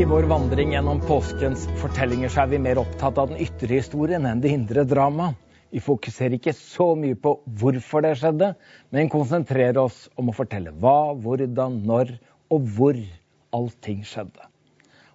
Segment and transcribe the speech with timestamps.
[0.00, 4.24] I vår vandring gjennom påskens fortellinger så er vi mer opptatt av den ytre historien
[4.24, 5.26] enn det indre drama.
[5.68, 8.48] Vi fokuserer ikke så mye på hvorfor det skjedde,
[8.96, 12.14] men konsentrerer oss om å fortelle hva, hvordan, når
[12.48, 12.96] og hvor
[13.52, 14.48] allting skjedde.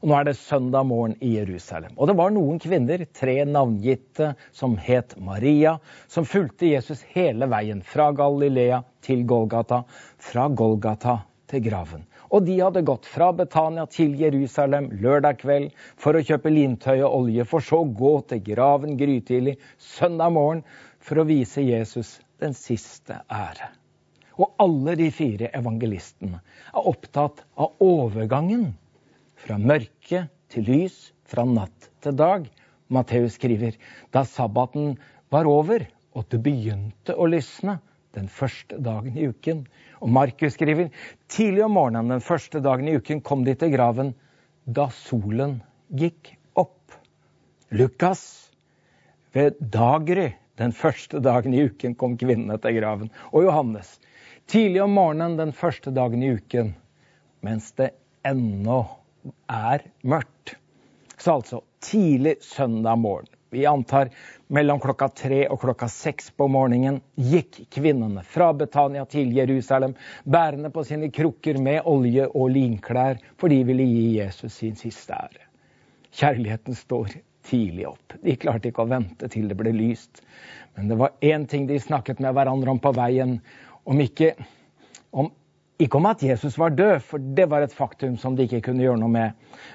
[0.03, 1.97] Og Nå er det søndag morgen i Jerusalem.
[1.97, 7.81] Og det var noen kvinner, tre navngitte, som het Maria, som fulgte Jesus hele veien
[7.81, 9.81] fra Galilea til Golgata,
[10.21, 12.05] fra Golgata til graven.
[12.35, 17.13] Og de hadde gått fra Betania til Jerusalem lørdag kveld for å kjøpe lintøy og
[17.21, 20.65] olje, for så å gå til graven grytidlig søndag morgen
[20.99, 23.69] for å vise Jesus den siste ære.
[24.35, 26.41] Og alle de fire evangelistene
[26.73, 28.73] er opptatt av overgangen
[29.39, 32.49] fra mørke til lys, fra natt til dag.
[32.91, 33.79] Matteus skriver
[34.11, 34.97] da sabbaten
[35.31, 37.79] var over og det begynte å lysne
[38.15, 39.65] den første dagen i uken.
[40.01, 40.89] Og Markus skriver
[41.31, 44.13] tidlig om morgenen den første dagen i uken kom de til graven
[44.65, 45.59] da solen
[45.93, 46.95] gikk opp.
[47.75, 48.23] Lukas
[49.35, 53.11] ved daggry den første dagen i uken kom kvinnene til graven.
[53.35, 53.97] Og Johannes
[54.47, 56.73] tidlig om morgenen den første dagen i uken
[57.45, 57.91] mens det
[58.25, 58.79] ennå
[59.51, 60.55] er mørkt.
[61.17, 63.29] Så altså tidlig søndag morgen.
[63.53, 64.09] Vi antar
[64.47, 70.71] mellom klokka tre og klokka seks på morgenen gikk kvinnene fra Betania til Jerusalem bærende
[70.73, 75.47] på sine krukker med olje og linklær, for de ville gi Jesus sin siste ære.
[76.15, 77.15] Kjærligheten står
[77.45, 78.17] tidlig opp.
[78.21, 80.21] De klarte ikke å vente til det ble lyst.
[80.75, 83.39] Men det var én ting de snakket med hverandre om på veien,
[83.85, 84.35] om ikke
[85.15, 85.31] om
[85.75, 88.83] ikke om at Jesus var død, for det var et faktum som de ikke kunne
[88.85, 89.33] gjøre noe med.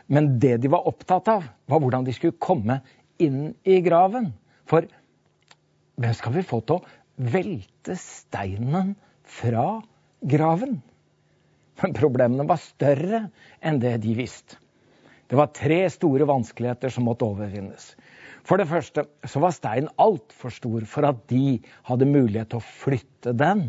[0.08, 2.78] Men det de var opptatt av, var hvordan de skulle komme
[3.20, 4.30] inn i graven.
[4.70, 4.86] For
[6.00, 8.94] hvem skal vi få til å velte steinen
[9.26, 9.66] fra
[10.30, 10.78] graven?
[11.80, 13.24] Men problemene var større
[13.66, 14.60] enn det de visste.
[15.30, 17.92] Det var tre store vanskeligheter som måtte overvinnes.
[18.46, 22.66] For det første så var steinen altfor stor for at de hadde mulighet til å
[22.82, 23.68] flytte den.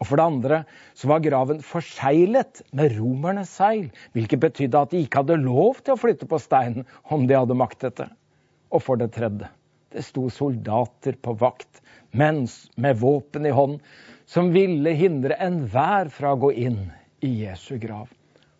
[0.00, 0.62] Og for det andre
[0.96, 5.96] så var graven forseglet med romernes seil, hvilket betydde at de ikke hadde lov til
[5.96, 8.10] å flytte på steinen om de hadde maktet det.
[8.72, 9.48] Og for det tredje
[9.96, 11.80] det sto soldater på vakt,
[12.10, 13.80] mens med våpen i hånd,
[14.28, 16.82] som ville hindre enhver fra å gå inn
[17.24, 18.10] i Jesu grav.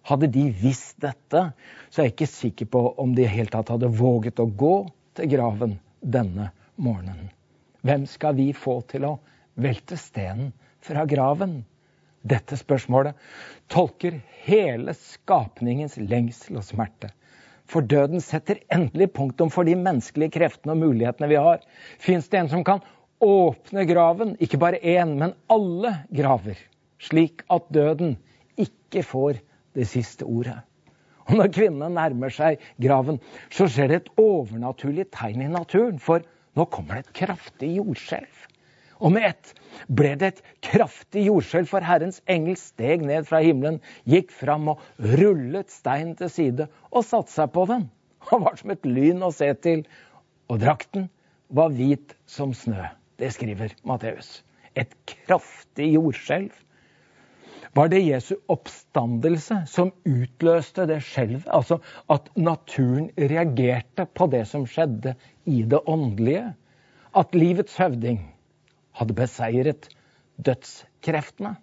[0.07, 1.43] Hadde de visst dette,
[1.91, 4.77] så er jeg ikke sikker på om de i helt tatt hadde våget å gå
[5.19, 7.29] til graven denne morgenen.
[7.85, 9.17] Hvem skal vi få til å
[9.61, 10.55] velte stenen
[10.87, 11.59] fra graven?
[12.27, 13.19] Dette spørsmålet
[13.71, 17.13] tolker hele skapningens lengsel og smerte.
[17.71, 21.65] For døden setter endelig punktum for de menneskelige kreftene og mulighetene vi har.
[22.03, 22.85] Fins det en som kan
[23.23, 26.61] åpne graven, ikke bare én, men alle graver,
[27.03, 28.17] slik at døden
[28.61, 29.41] ikke får
[29.77, 30.61] det siste ordet?
[31.27, 33.19] Og når kvinnene nærmer seg graven,
[33.51, 35.99] så skjer det et overnaturlig tegn i naturen.
[35.99, 36.23] For
[36.55, 38.45] nå kommer det et kraftig jordskjelv.
[38.99, 39.53] Og med ett
[39.93, 44.83] ble det et kraftig jordskjelv, for Herrens engel steg ned fra himmelen, gikk fram og
[45.21, 47.89] rullet steinen til side og satte seg på den.
[48.31, 49.85] Han var som et lyn å se til,
[50.49, 51.11] og drakten
[51.55, 52.89] var hvit som snø.
[53.21, 54.41] Det skriver Matteus.
[54.77, 56.53] Et kraftig jordskjelv.
[57.77, 61.49] Var det Jesu oppstandelse som utløste det skjelvet?
[61.53, 61.79] Altså
[62.13, 65.13] at naturen reagerte på det som skjedde
[65.45, 66.55] i det åndelige?
[67.17, 68.23] At livets høvding
[68.99, 69.89] hadde beseiret
[70.37, 71.57] dødskreftene.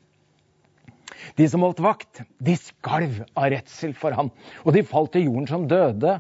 [1.37, 4.31] De som holdt vakt, de skalv av redsel for ham,
[4.63, 6.19] og de falt til jorden som døde.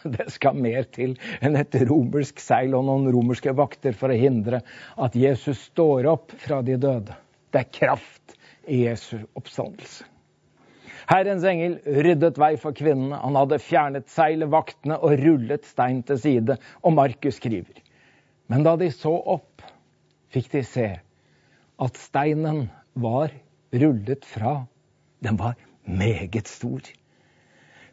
[0.00, 4.62] Det skal mer til enn et romersk seil og noen romerske vakter for å hindre
[4.96, 7.18] at Jesus står opp fra de døde.
[7.52, 10.06] Det er kraft i Jesu oppstandelse.
[11.10, 13.18] Herrens engel ryddet vei for kvinnene.
[13.18, 16.56] Han hadde fjernet seilet, vaktene og rullet stein til side.
[16.86, 17.80] Og Markus skriver.
[18.50, 19.64] Men da de så opp,
[20.30, 20.88] fikk de se
[21.80, 23.32] at steinen var
[23.72, 24.64] rullet fra.
[25.20, 26.80] Den var meget stor.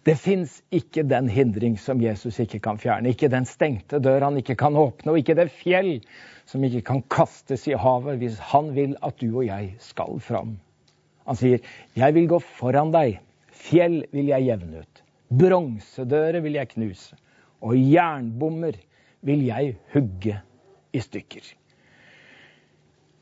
[0.07, 3.11] Det fins ikke den hindring som Jesus ikke kan fjerne.
[3.11, 5.97] Ikke den stengte dør han ikke kan åpne, og ikke det fjell
[6.47, 10.55] som ikke kan kastes i havet hvis han vil at du og jeg skal fram.
[11.27, 11.59] Han sier,
[11.95, 13.19] 'Jeg vil gå foran deg.
[13.51, 15.03] Fjell vil jeg jevne ut.
[15.27, 17.15] Bronsedører vil jeg knuse.
[17.61, 18.79] Og jernbommer
[19.21, 20.39] vil jeg hugge
[20.93, 21.66] i stykker.'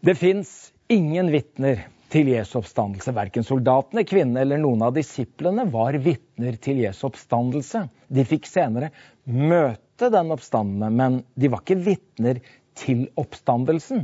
[0.06, 0.50] Det fins
[0.88, 1.80] ingen vitner
[2.14, 3.10] til Jesu oppstandelse.
[3.16, 7.80] Verken soldatene, kvinnene eller noen av disiplene var vitner til Jesu oppstandelse.
[8.14, 8.92] De fikk senere
[9.26, 12.38] møte den oppstandende, men de var ikke vitner
[12.78, 14.04] til oppstandelsen.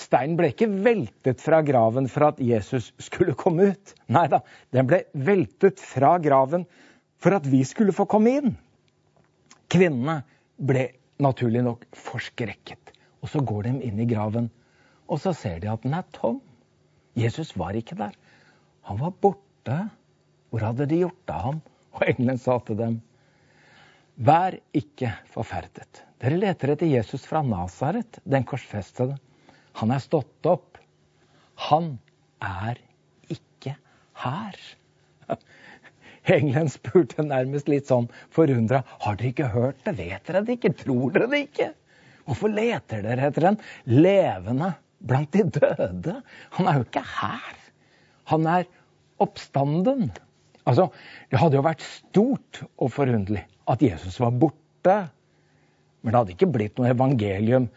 [0.00, 3.92] Steinen ble ikke veltet fra graven for at Jesus skulle komme ut.
[4.10, 4.40] Nei da,
[4.74, 6.64] den ble veltet fra graven
[7.22, 8.56] for at vi skulle få komme inn.
[9.70, 10.24] Kvinnene
[10.58, 10.88] ble
[11.22, 12.90] naturlig nok forskrekket.
[13.22, 14.50] Og så går de inn i graven,
[15.12, 16.40] og så ser de at den er tom.
[17.18, 18.14] Jesus var ikke der.
[18.88, 19.78] Han var borte.
[20.48, 21.58] Hvor hadde de gjort av ham?
[21.96, 23.00] Og engelen sa til dem,
[24.16, 26.02] Vær ikke forferdet.
[26.20, 29.16] Dere leter etter Jesus fra Nasaret, den korsfestede.
[29.80, 30.76] Han er stått opp.
[31.68, 31.94] Han
[32.44, 32.80] er
[33.32, 33.74] ikke
[34.20, 34.58] her.
[36.36, 38.82] Engelen spurte nærmest litt sånn forundra.
[39.04, 39.96] Har dere ikke hørt det?
[39.98, 40.74] Vet dere det ikke?
[40.84, 41.72] Tror dere det ikke?
[42.28, 43.60] Hvorfor leter dere etter en
[43.90, 44.74] levende
[45.06, 46.18] blant de døde?
[46.58, 47.56] Han er jo ikke her.
[48.32, 48.68] Han er
[49.22, 50.10] oppstanden.
[50.66, 50.88] Altså,
[51.30, 54.96] Det hadde jo vært stort og forunderlig at Jesus var borte.
[56.02, 57.68] Men det hadde ikke blitt noe evangelium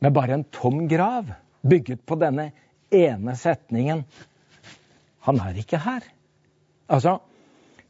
[0.00, 1.28] med bare en tom grav,
[1.60, 2.50] bygget på denne
[2.90, 4.04] ene setningen.
[5.28, 6.04] Han er ikke her.
[6.90, 7.18] Altså,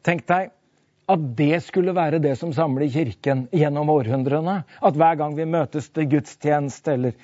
[0.07, 0.51] tenk deg
[1.11, 4.61] at det skulle være det som samler Kirken gjennom århundrene.
[4.83, 7.17] At hver gang vi møtes til gudstjeneste eller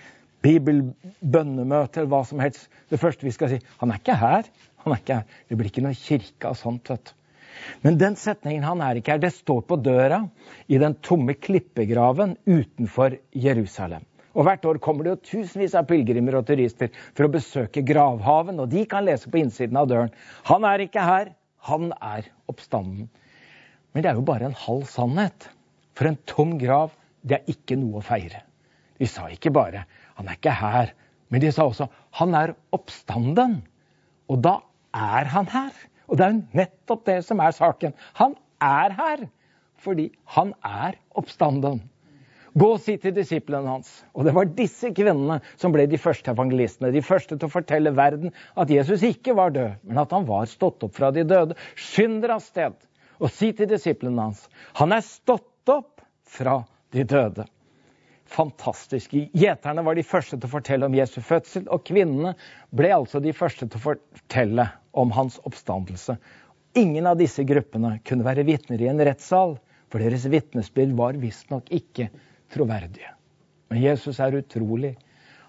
[0.47, 4.51] bibelbønnemøte eller hva som helst, det første vi skal si Han er ikke her.
[4.85, 5.39] Han er ikke her.
[5.49, 6.91] Det blir ikke noe kirke av sånt.
[6.91, 7.15] vet du.
[7.83, 10.29] Men den setningen 'han er ikke her', det står på døra
[10.69, 14.05] i den tomme klippegraven utenfor Jerusalem.
[14.37, 18.61] Og Hvert år kommer det jo tusenvis av pilegrimer og turister for å besøke gravhaven,
[18.61, 20.11] og de kan lese på innsiden av døren
[20.45, 23.09] 'Han er ikke her, han er oppstanden'.
[23.95, 25.49] Men det er jo bare en halv sannhet.
[25.95, 26.93] For en tom grav,
[27.25, 28.43] det er ikke noe å feire.
[28.99, 30.93] Vi sa ikke bare 'Han er ikke her',
[31.31, 33.63] men de sa også 'Han er oppstanden'.
[34.29, 34.59] Og da
[34.95, 35.73] er han her.
[36.09, 37.93] Og det er nettopp det som er saken.
[38.15, 39.29] Han er her
[39.77, 41.83] fordi han er oppstanden.
[42.57, 43.91] Gå og si til disiplene hans.
[44.15, 46.93] Og det var disse kvinnene som ble de første evangelistene.
[46.95, 50.49] De første til å fortelle verden at Jesus ikke var død, men at han var
[50.49, 51.59] stått opp fra de døde.
[51.77, 52.79] Skynd dere av sted
[53.21, 54.47] og si til disiplene hans
[54.77, 56.62] han er stått opp fra
[56.97, 57.47] de døde.
[58.26, 59.12] Fantastisk.
[59.32, 62.34] Gjeterne var de første til å fortelle om Jesu fødsel, og kvinnene
[62.75, 64.67] ble altså de første til å fortelle
[64.99, 66.17] om hans oppstandelse.
[66.76, 69.56] Ingen av disse gruppene kunne være vitner i en rettssal,
[69.93, 72.11] for deres vitnesbyrd var visstnok ikke
[72.52, 73.12] troverdige.
[73.70, 74.96] Men Jesus er utrolig.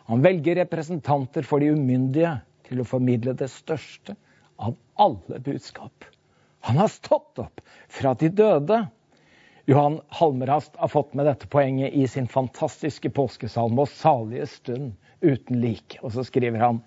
[0.07, 2.37] Han velger representanter for de umyndige
[2.67, 4.15] til å formidle det største
[4.61, 6.05] av alle budskap.
[6.67, 8.79] Han har stått opp fra de døde.
[9.69, 15.57] Johan Halmerast har fått med dette poenget i sin fantastiske påskesalme og salige stund uten
[15.59, 15.97] lik.
[15.99, 16.79] Og så skriver han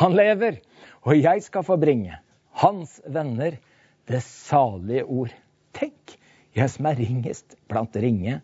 [0.00, 0.56] han lever,
[1.04, 2.16] og jeg skal få bringe
[2.62, 3.58] hans venner
[4.08, 5.34] det salige ord.
[5.76, 6.14] Tenk,
[6.56, 8.38] jeg som er ringest blant ringe,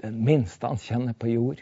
[0.00, 1.60] den minste han kjenner på jord.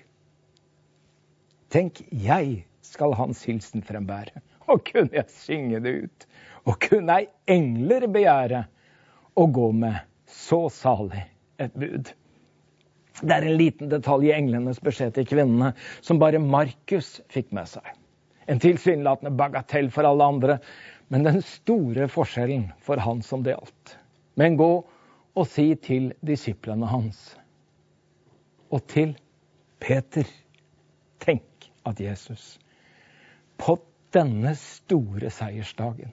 [1.74, 4.38] Tenk, jeg skal hans hilsen frembære,
[4.70, 6.30] og kunne jeg synge det ut,
[6.62, 8.64] og kunne ei engler begjære
[9.34, 9.98] å gå med
[10.30, 11.26] så salig
[11.60, 12.12] et bud.
[13.20, 17.68] Det er en liten detalj i englenes beskjed til kvinnene som bare Markus fikk med
[17.70, 17.84] seg.
[18.50, 20.56] En tilsynelatende bagatell for alle andre,
[21.12, 23.96] men den store forskjellen for han som det gjaldt.
[24.40, 24.72] Men gå
[25.32, 27.20] og si til disiplene hans
[28.72, 29.12] og til
[29.82, 30.28] Peter
[31.22, 32.56] Tenk at Jesus
[33.60, 33.76] på
[34.14, 36.12] denne store seiersdagen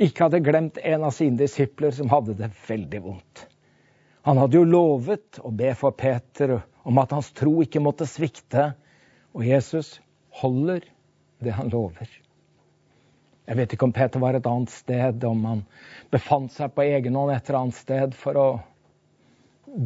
[0.00, 3.44] ikke hadde glemt en av sine disipler som hadde det veldig vondt.
[4.30, 6.52] Han hadde jo lovet å be for Peter
[6.86, 8.68] om at hans tro ikke måtte svikte,
[9.34, 9.96] og Jesus
[10.38, 10.84] holder
[11.42, 12.06] det han lover.
[13.50, 15.64] Jeg vet ikke om Peter var et annet sted, om han
[16.14, 18.44] befant seg på egen hånd et eller annet sted for å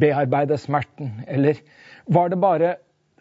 [0.03, 1.23] bearbeide smerten.
[1.25, 1.63] Eller
[2.05, 2.75] var det, bare,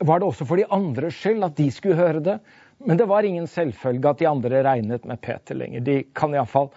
[0.05, 2.35] var det også for de andres skyld at de skulle høre det?
[2.85, 5.89] Men det var ingen selvfølge at de andre regnet med Peter lenger.
[5.89, 6.69] De kan iallfall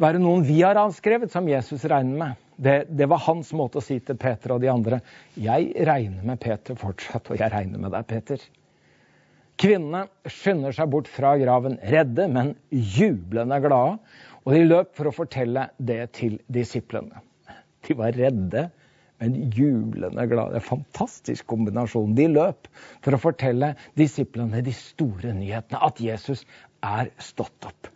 [0.00, 2.40] være noen vi har avskrevet, som Jesus regner med.
[2.62, 5.00] Det, det, var hans måte å si til Peter og de andre
[5.34, 8.44] jeg regner med Peter fortsatt, og jeg regner med deg, Peter.
[9.58, 13.98] Kvinnene skynder seg bort fra graven, redde, men jublende glade.
[14.42, 17.22] Og de løp for å fortelle det til disiplene.
[17.86, 18.68] De var redde,
[19.22, 20.58] men jublende glade.
[20.58, 22.14] En fantastisk kombinasjon.
[22.18, 22.70] De løp
[23.04, 25.82] for å fortelle disiplene de store nyhetene.
[25.82, 26.42] At Jesus
[26.82, 27.90] er stått opp.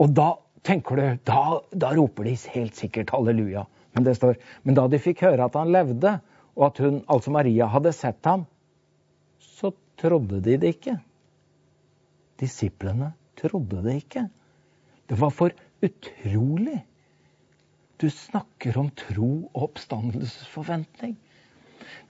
[0.00, 0.34] Og da
[0.66, 3.64] tenker du, da, da roper de helt sikkert halleluja.
[3.96, 6.18] Men det står, men da de fikk høre at han levde,
[6.56, 8.44] og at hun, altså Maria, hadde sett ham,
[9.40, 10.98] så trodde de det ikke.
[12.40, 14.26] Disiplene trodde det ikke.
[15.08, 16.82] Det var for utrolig.
[17.96, 21.16] Du snakker om tro og oppstandelsesforventning.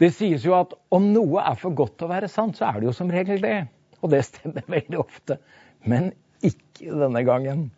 [0.00, 2.81] Det sies jo at om noe er for godt til å være sant, så er
[2.81, 3.59] det jo som regel det.
[4.02, 5.38] Og det stemmer veldig ofte.
[5.87, 6.11] Men
[6.45, 7.69] ikke denne gangen.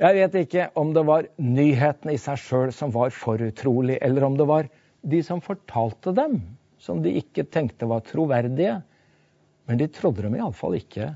[0.00, 4.24] Jeg vet ikke om det var nyhetene i seg sjøl som var for utrolig, eller
[4.24, 4.68] om det var
[5.04, 6.38] de som fortalte dem,
[6.80, 8.78] som de ikke tenkte var troverdige.
[9.68, 11.10] Men de trodde dem iallfall ikke.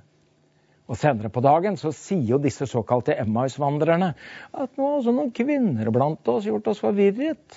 [0.84, 4.10] Og Senere på dagen så sier jo disse såkalte Emmaus-vandrerne
[4.52, 7.56] at nå har også noen kvinner blant oss gjort oss forvirret.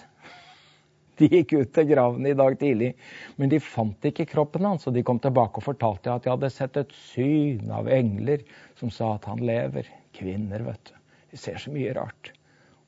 [1.20, 2.94] De gikk ut til graven i dag tidlig,
[3.36, 4.88] men de fant ikke kroppen hans.
[4.88, 8.48] Og de kom tilbake og fortalte at de hadde sett et syn av engler
[8.80, 9.90] som sa at han lever.
[10.16, 10.94] Kvinner, vet du.
[11.32, 12.32] De ser så mye rart.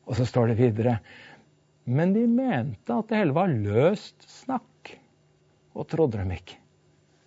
[0.08, 1.00] Og så står det videre
[1.86, 4.94] Men de mente at det hele var løst snakk.
[5.78, 6.58] Og trodde dem ikke.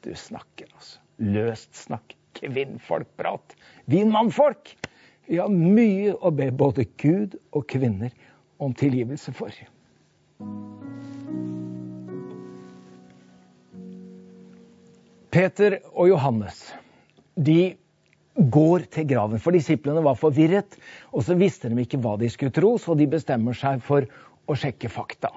[0.03, 0.99] Du snakker, altså.
[1.23, 2.17] Løst snakk.
[2.39, 3.55] Kvinnfolkprat.
[3.87, 4.75] Vi mannfolk!
[5.29, 8.11] Vi har mye å be både Gud og kvinner
[8.63, 9.55] om tilgivelse for.
[15.33, 16.67] Peter og Johannes
[17.41, 17.75] de
[18.37, 20.77] går til graven, for disiplene var forvirret.
[21.13, 24.09] Og så visste de ikke hva de skulle tro, så de bestemmer seg for
[24.49, 25.33] å sjekke fakta.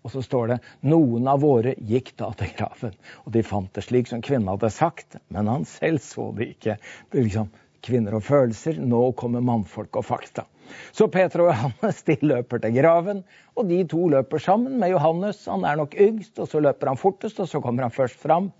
[0.00, 2.94] Og så står det noen av våre gikk da til graven.
[3.26, 6.78] Og de fant det slik som kvinnen hadde sagt, men han selv så det ikke.
[7.12, 7.50] Det liksom
[7.84, 8.80] kvinner og følelser.
[8.80, 10.46] Nå kommer mannfolk og fakta.
[10.94, 13.22] Så Peter og Johannes de løper til graven,
[13.58, 15.42] og de to løper sammen med Johannes.
[15.50, 18.50] Han er nok yngst, og så løper han fortest, og så kommer han først fram.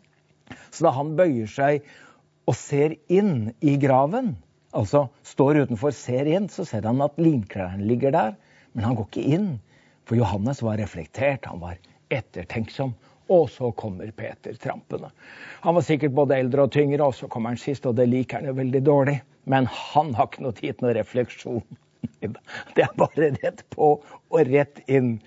[0.75, 1.87] Så da han bøyer seg
[2.50, 4.33] og ser inn i graven,
[4.75, 8.33] altså står utenfor, ser inn, så ser han at linklærne ligger der.
[8.75, 9.50] Men han går ikke inn,
[10.09, 11.78] for Johannes var reflektert, han var
[12.11, 12.97] ettertenksom.
[13.30, 15.12] Og så kommer Peter trampende.
[15.62, 18.40] Han var sikkert både eldre og tyngre, og så kommer han sist, og det liker
[18.40, 19.21] han jo veldig dårlig.
[19.47, 21.78] Men han har ikke noe tid til refleksjon.
[22.75, 25.21] Det er bare rett på og rett inn.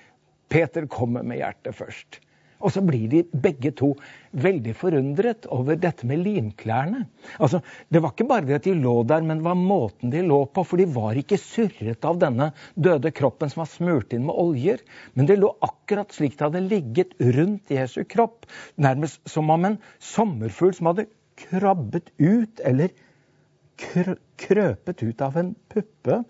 [0.51, 2.19] Peter kommer med hjertet først.
[2.63, 3.91] Og så blir de begge to
[4.39, 7.03] veldig forundret over dette med limklærne.
[7.37, 10.23] Altså, Det var ikke bare det at de lå der, men det var måten de
[10.23, 10.63] lå på.
[10.63, 14.79] For de var ikke surret av denne døde kroppen som var smurt inn med oljer.
[15.13, 18.47] Men det lå akkurat slik det hadde ligget rundt Jesu kropp.
[18.77, 22.93] Nærmest som om en sommerfugl som hadde krabbet ut, eller
[24.37, 26.23] krøpet ut av en puppe.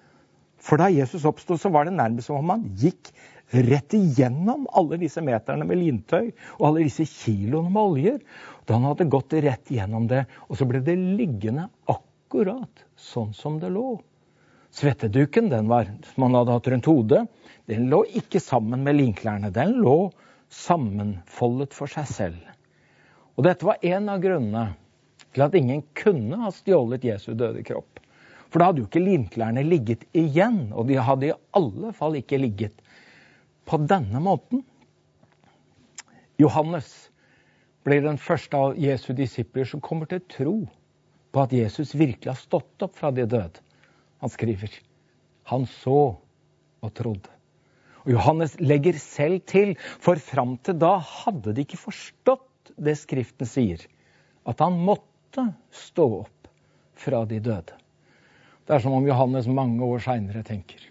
[0.64, 3.12] For da Jesus oppsto, så var det nærmest som om han gikk
[3.54, 8.22] rett igjennom alle disse meterne med lintøy og alle disse kiloene med oljer.
[8.64, 13.60] Da han hadde gått rett igjennom det, og så ble det liggende akkurat sånn som
[13.62, 13.98] det lå.
[14.74, 17.26] Svetteduken den var, som han hadde hatt rundt hodet,
[17.70, 19.52] den lå ikke sammen med linklærne.
[19.54, 19.98] Den lå
[20.54, 22.40] sammenfoldet for seg selv.
[23.38, 24.66] Og dette var en av grunnene
[25.34, 28.02] til at ingen kunne ha stjålet Jesu døde kropp.
[28.54, 32.38] For da hadde jo ikke limklærne ligget igjen, og de hadde i alle fall ikke
[32.38, 32.84] ligget
[33.66, 34.62] på denne måten.
[36.38, 36.92] Johannes
[37.82, 40.56] blir den første av Jesu disipler som kommer til tro
[41.34, 43.64] på at Jesus virkelig har stått opp fra de døde.
[44.22, 44.78] Han skriver
[45.50, 47.34] han så og trodde.
[48.06, 53.50] Og Johannes legger selv til, for fram til da hadde de ikke forstått det Skriften
[53.50, 53.82] sier,
[54.46, 56.52] at han måtte stå opp
[57.00, 57.83] fra de døde.
[58.64, 60.90] Det er som om Johannes mange år seinere tenker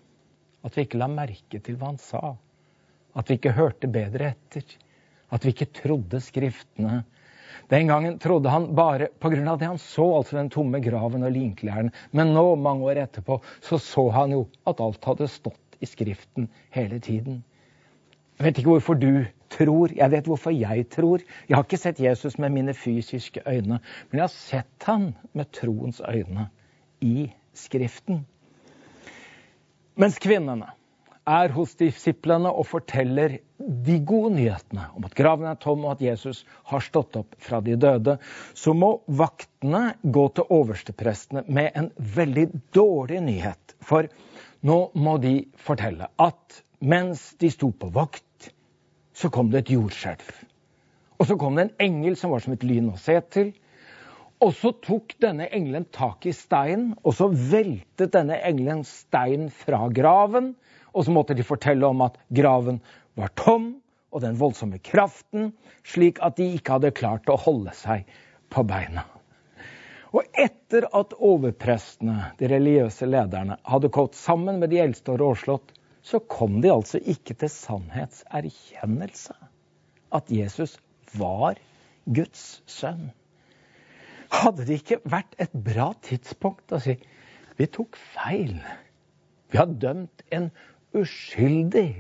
[0.62, 2.36] at vi ikke la merke til hva han sa.
[3.18, 4.64] At vi ikke hørte bedre etter.
[5.32, 7.02] At vi ikke trodde Skriftene.
[7.70, 9.56] Den gangen trodde han bare pga.
[9.56, 11.92] det han så, altså den tomme graven og linklærne.
[12.12, 16.48] Men nå, mange år etterpå, så så han jo at alt hadde stått i Skriften
[16.70, 17.42] hele tiden.
[18.38, 19.92] Jeg vet ikke hvorfor du tror.
[19.96, 21.20] Jeg vet hvorfor jeg tror.
[21.48, 23.78] Jeg har ikke sett Jesus med mine fysiske øyne,
[24.10, 26.48] men jeg har sett han med troens øyne
[27.00, 28.24] i Skriften.
[30.00, 30.72] Mens kvinnene
[31.28, 36.02] er hos disiplene og forteller de gode nyhetene om at graven er tom og at
[36.02, 38.16] Jesus har stått opp fra de døde,
[38.54, 43.76] så må vaktene gå til oversteprestene med en veldig dårlig nyhet.
[43.84, 44.08] For
[44.66, 48.50] nå må de fortelle at mens de sto på vakt,
[49.14, 50.32] så kom det et jordskjelv.
[51.20, 53.52] Og så kom det en engel som var som et lyn å se til.
[54.42, 59.84] Og så tok denne engelen tak i steinen, og så veltet denne engelen stein fra
[59.94, 60.52] graven.
[60.92, 62.80] Og så måtte de fortelle om at graven
[63.18, 63.76] var tom,
[64.12, 65.52] og den voldsomme kraften,
[65.86, 68.08] slik at de ikke hadde klart å holde seg
[68.52, 69.06] på beina.
[70.12, 75.72] Og etter at overprestene, de religiøse lederne, hadde gått sammen med de eldste og råslått,
[76.04, 79.38] så kom de altså ikke til sannhetserkjennelse.
[80.12, 80.76] At Jesus
[81.16, 81.62] var
[82.04, 83.12] Guds sønn.
[84.32, 86.96] Hadde det ikke vært et bra tidspunkt å si
[87.58, 88.54] vi tok feil?
[89.52, 90.48] Vi har dømt en
[90.96, 91.90] uskyldig.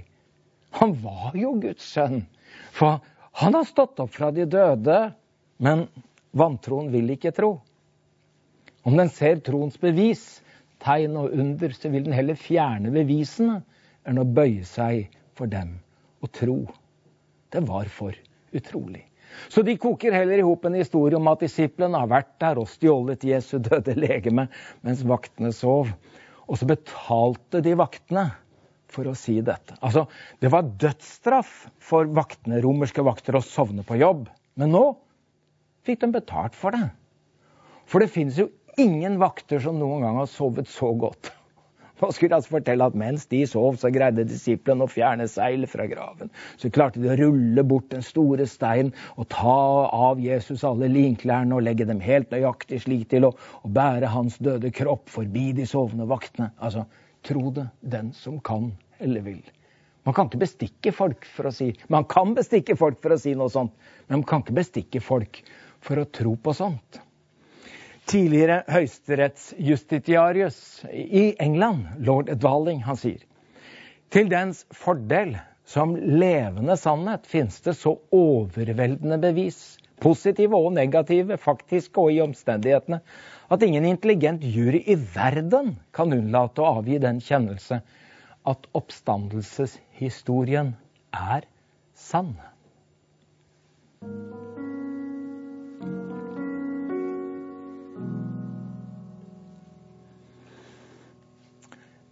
[0.80, 2.24] Han var jo Guds sønn.
[2.72, 3.02] For
[3.42, 4.96] han har stått opp fra de døde,
[5.62, 5.84] men
[6.36, 7.52] vantroen vil ikke tro.
[8.88, 10.40] Om den ser troens bevis,
[10.82, 13.60] tegn og under, så vil den heller fjerne bevisene
[14.08, 15.76] enn å bøye seg for dem
[16.24, 16.58] og tro.
[17.52, 18.16] Det var for
[18.56, 19.04] utrolig.
[19.52, 22.70] Så de koker heller i hop en historie om at disiplene har vært der og
[22.70, 24.48] stjålet Jesu døde legeme
[24.84, 25.92] mens vaktene sov.
[26.48, 28.28] Og så betalte de vaktene
[28.92, 29.76] for å si dette.
[29.80, 30.06] Altså,
[30.40, 34.26] Det var dødsstraff for vaktene, romerske vakter å sovne på jobb.
[34.60, 34.84] Men nå
[35.86, 36.90] fikk de betalt for det.
[37.88, 41.32] For det finnes jo ingen vakter som noen gang har sovet så godt.
[42.02, 45.86] Nå skulle altså fortelle at mens de sov, så greide disiplene å fjerne seil fra
[45.86, 46.32] graven.
[46.58, 49.58] Så klarte de å rulle bort den store steinen og ta
[50.10, 53.32] av Jesus alle linklærne og legge dem helt nøyaktig slik til å,
[53.62, 56.50] å bære hans døde kropp forbi de sovende vaktene.
[56.58, 56.88] Altså,
[57.22, 59.42] tro det, den som kan eller vil.
[60.02, 63.36] Man kan ikke bestikke folk for å si Man kan bestikke folk for å si
[63.38, 63.74] noe sånt,
[64.08, 65.38] men man kan ikke bestikke folk
[65.82, 66.98] for å tro på sånt.
[68.10, 70.56] Tidligere høyesterettsjustitiarius
[70.90, 73.22] i England, lord Dwaling, han sier
[74.12, 82.02] til dens fordel som levende sannhet finnes det så overveldende bevis, positive og negative, faktiske
[82.02, 82.98] og i omstendighetene,
[83.52, 87.80] at ingen intelligent jury i verden kan unnlate å avgi den kjennelse
[88.52, 90.74] at oppstandelseshistorien
[91.14, 91.46] er
[91.94, 92.34] sann.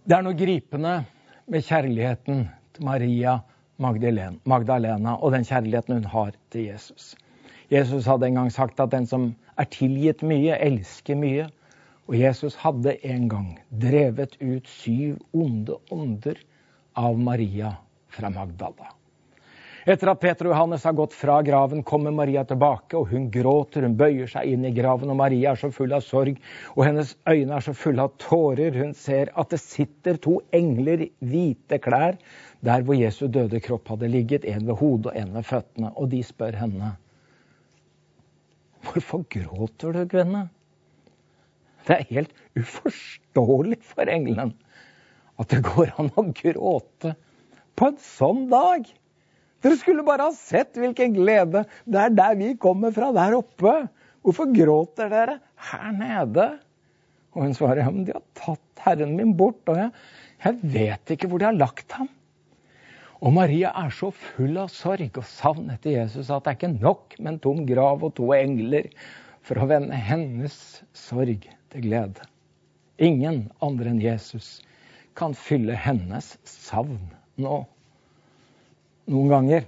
[0.01, 0.91] Det er noe gripende
[1.53, 2.39] med kjærligheten
[2.73, 3.35] til Maria
[3.81, 7.11] Magdalena og den kjærligheten hun har til Jesus.
[7.69, 9.27] Jesus hadde en gang sagt at den som
[9.61, 11.45] er tilgitt mye, elsker mye.
[12.09, 16.41] Og Jesus hadde en gang drevet ut syv onde ånder
[16.97, 17.75] av Maria
[18.09, 18.89] fra Magdala.
[19.81, 23.87] Etter at Peter og Johannes har gått fra graven, kommer Maria tilbake, og hun gråter.
[23.87, 26.37] Hun bøyer seg inn i graven, og Maria er så full av sorg,
[26.75, 28.77] og hennes øyne er så fulle av tårer.
[28.77, 32.19] Hun ser at det sitter to engler i hvite klær
[32.61, 35.93] der hvor Jesu døde kropp hadde ligget, en ved hodet og en ved føttene.
[35.97, 36.95] Og de spør henne
[38.81, 40.47] Hvorfor gråter du, kvinne?
[41.85, 44.55] Det er helt uforståelig for engelen
[45.41, 47.15] at det går an å gråte
[47.77, 48.85] på en sånn dag.
[49.61, 53.75] Dere skulle bare ha sett hvilken glede det er der vi kommer fra, der oppe.
[54.25, 55.37] Hvorfor gråter dere
[55.71, 56.47] her nede?
[57.35, 59.91] Og hun svarer ja, men de har tatt Herren min bort, og jeg,
[60.41, 62.09] jeg vet ikke hvor de har lagt ham.
[63.21, 66.81] Og Maria er så full av sorg og savn etter Jesus at det er ikke
[66.81, 68.89] nok med en tom grav og to engler
[69.45, 70.55] for å vende hennes
[70.97, 72.25] sorg til glede.
[73.01, 74.55] Ingen andre enn Jesus
[75.17, 76.97] kan fylle hennes savn
[77.41, 77.61] nå.
[79.11, 79.65] Noen ganger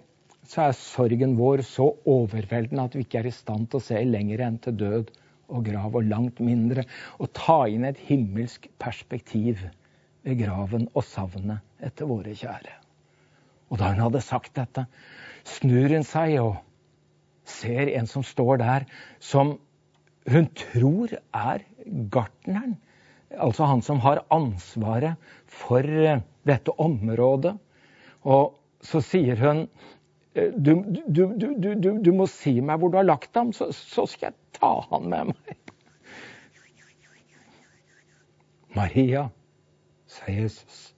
[0.48, 4.00] så er sorgen vår så overveldende at vi ikke er i stand til å se
[4.08, 5.10] lenger enn til død
[5.54, 6.86] og grav, og langt mindre
[7.20, 9.66] å ta inn et himmelsk perspektiv
[10.24, 12.78] ved graven og savnet etter våre kjære.
[13.68, 14.86] Og da hun hadde sagt dette,
[15.44, 16.56] snur hun seg og
[17.44, 18.88] ser en som står der,
[19.20, 19.58] som
[20.32, 21.68] hun tror er
[22.16, 22.78] gartneren.
[23.36, 25.20] Altså han som har ansvaret
[25.52, 27.58] for dette området.
[28.24, 29.66] Og så sier hun
[30.36, 30.74] eh, du,
[31.08, 34.60] du, du, du, må si meg hvor du har lagt ham, så, så skal jeg
[34.60, 35.60] ta han med meg.
[38.74, 39.28] Maria,
[40.10, 40.94] sa Jesus.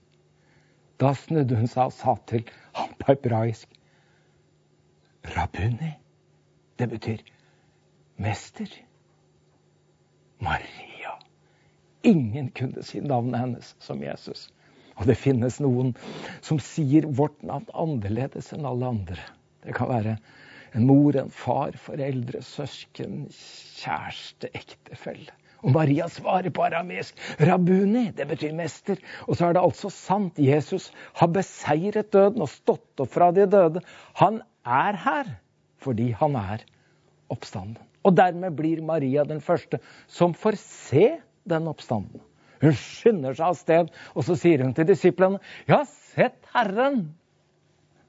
[1.00, 2.46] Da snudde hun seg og sa til
[2.76, 3.72] ham på hebraisk
[5.36, 5.92] Rabuni.
[6.78, 7.22] Det betyr
[8.16, 8.70] mester.
[10.38, 11.16] Maria.
[12.02, 14.48] Ingen kunne si navnet hennes som Jesus.
[14.96, 15.92] Og det finnes noen
[16.44, 19.22] som sier vårt navn annerledes enn alle andre.
[19.66, 20.16] Det kan være
[20.76, 25.32] en mor, en far, foreldre, søsken, kjæreste, ektefelle.
[25.64, 29.00] Og Maria svarer på arameisk 'Rabuni', det betyr mester.
[29.26, 30.38] Og så er det altså sant.
[30.38, 33.82] Jesus har beseiret døden og stått opp fra de døde.
[34.20, 35.32] Han er her
[35.82, 36.64] fordi han er
[37.32, 37.78] oppstanden.
[38.04, 41.08] Og dermed blir Maria den første som får se
[41.48, 42.20] den oppstanden.
[42.66, 45.38] Hun skynder seg av sted, og så sier hun til disiplene,
[45.70, 47.06] har sett Herren'.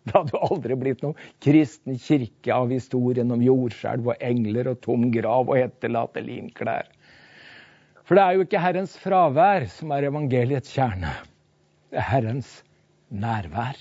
[0.08, 4.80] Det hadde jo aldri blitt noen kristen kirke av historien om jordskjelv og engler og
[4.86, 6.88] tom grav og etterlatte linklær.
[8.08, 11.12] For det er jo ikke Herrens fravær som er evangeliets kjerne.
[11.91, 12.54] Det er Herrens
[13.12, 13.76] nærvær.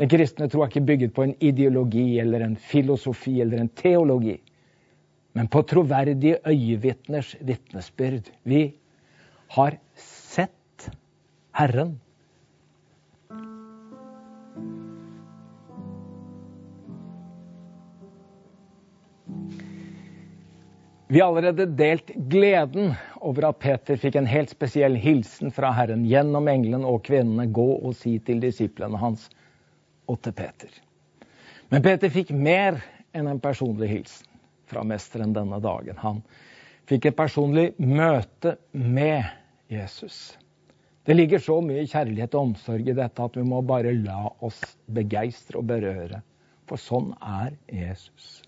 [0.00, 4.38] Den kristne tro er ikke bygget på en ideologi eller en filosofi eller en teologi,
[5.36, 8.30] men på troverdige øyevitners vitnesbyrd.
[8.48, 8.62] Vi
[9.48, 10.90] har sett
[11.52, 12.00] Herren.
[21.10, 26.02] Vi har allerede delt gleden over at Peter fikk en helt spesiell hilsen fra Herren
[26.04, 27.46] gjennom engelen og kvinnene.
[27.48, 29.30] Gå og si til disiplene hans
[30.04, 30.68] og til Peter.
[31.72, 32.76] Men Peter fikk mer
[33.16, 34.28] enn en personlig hilsen
[34.68, 35.96] fra mesteren denne dagen.
[36.04, 36.20] Han
[36.88, 39.24] fikk et personlig møte med
[39.68, 40.38] Jesus.
[41.04, 44.60] Det ligger så mye kjærlighet og omsorg i dette at vi må bare la oss
[44.92, 46.20] begeistre og berøre.
[46.68, 48.42] For sånn er Jesus.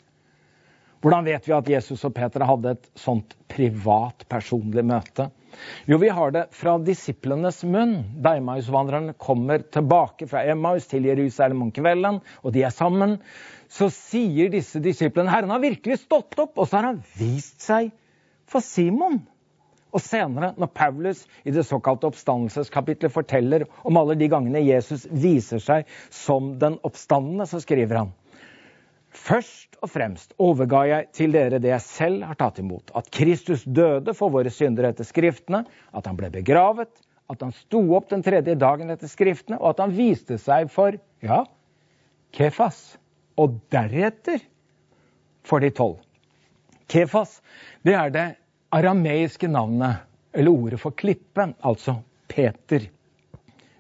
[1.01, 5.31] Hvordan vet vi at Jesus og Peter hadde et sånt privat, personlig møte?
[5.89, 7.95] Jo, vi har det fra disiplenes munn.
[8.21, 8.37] Da
[9.17, 13.17] kommer tilbake fra Emmaus til Jerusalem om kvelden, og de er sammen,
[13.73, 17.89] så sier disse disiplene Herren har virkelig stått opp, og så har han vist seg
[18.51, 19.23] for Simon.
[19.91, 25.63] Og senere, når Paulus i det såkalte oppstandelseskapitlet forteller om alle de gangene Jesus viser
[25.63, 28.17] seg som den oppstandende, så skriver han
[29.11, 32.93] Først og fremst overga jeg til dere det jeg selv har tatt imot.
[32.95, 36.93] At Kristus døde for våre synder etter Skriftene, at han ble begravet,
[37.31, 40.95] at han sto opp den tredje dagen etter Skriftene, og at han viste seg for
[41.27, 41.43] ja,
[42.37, 42.79] Kefas.
[43.41, 44.43] Og deretter
[45.47, 45.99] for de tolv.
[46.91, 47.39] Kefas
[47.87, 48.27] det er det
[48.71, 51.97] arameiske navnet, eller ordet for klippen, altså
[52.31, 52.87] Peter.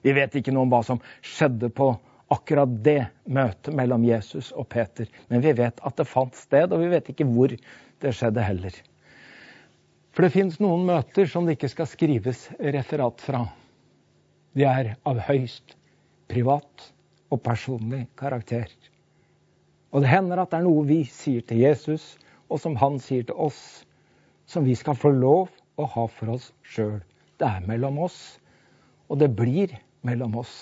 [0.03, 1.93] Vi vet ikke noe om hva som skjedde på
[2.31, 5.09] akkurat det møtet mellom Jesus og Peter.
[5.29, 8.77] Men vi vet at det fant sted, og vi vet ikke hvor det skjedde heller.
[10.11, 13.45] For det fins noen møter som det ikke skal skrives referat fra.
[14.59, 15.77] De er av høyst
[16.31, 16.91] privat
[17.31, 18.71] og personlig karakter.
[19.91, 22.15] Og det hender at det er noe vi sier til Jesus,
[22.51, 23.83] og som han sier til oss,
[24.51, 25.49] som vi skal få lov
[25.81, 26.99] å ha for oss sjøl.
[27.41, 28.21] Det er mellom oss,
[29.09, 30.55] og det blir mellom oss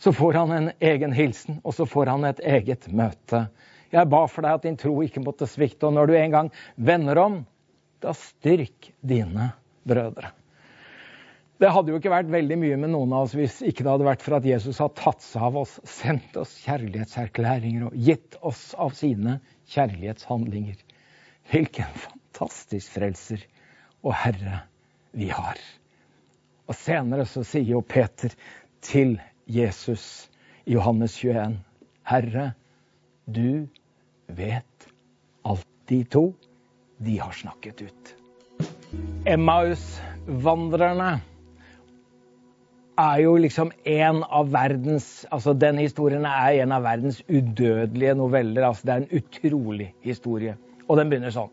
[0.00, 3.44] så får han en egen hilsen, og så får han et eget møte.
[3.92, 6.48] Jeg ba for deg at din tro ikke måtte svikte, og når du en gang
[6.76, 7.34] vender om,
[8.00, 9.50] da styrk dine
[9.84, 10.30] brødre.
[11.60, 14.06] Det hadde jo ikke vært veldig mye med noen av oss hvis ikke det hadde
[14.06, 18.70] vært for at Jesus har tatt seg av oss, sendt oss kjærlighetserklæringer og gitt oss
[18.80, 19.36] av sine
[19.74, 20.80] kjærlighetshandlinger.
[21.52, 22.00] Hvilken
[22.40, 23.42] fantastisk frelser
[24.02, 24.62] og Herre
[25.12, 25.58] vi har.
[26.70, 28.32] Og senere så sier jo Peter
[28.80, 29.18] til
[29.50, 30.30] Jesus
[30.64, 31.58] i Johannes 21.
[32.08, 32.52] Herre,
[33.26, 33.66] du
[34.26, 34.88] vet
[35.44, 36.30] alt de to.
[37.00, 38.14] De har snakket ut.
[39.28, 41.20] Emmaus-vandrerne
[43.00, 48.64] er jo liksom en av verdens altså Den historien er en av verdens udødelige noveller.
[48.68, 50.56] altså Det er en utrolig historie.
[50.88, 51.52] Og den begynner sånn.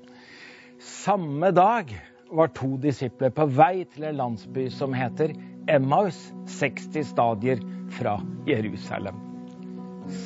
[0.80, 1.90] Samme dag
[2.30, 5.32] var to disipler på vei til en landsby som heter
[5.74, 6.20] Emmaus,
[6.54, 7.64] 60 stadier
[7.98, 9.18] fra Jerusalem.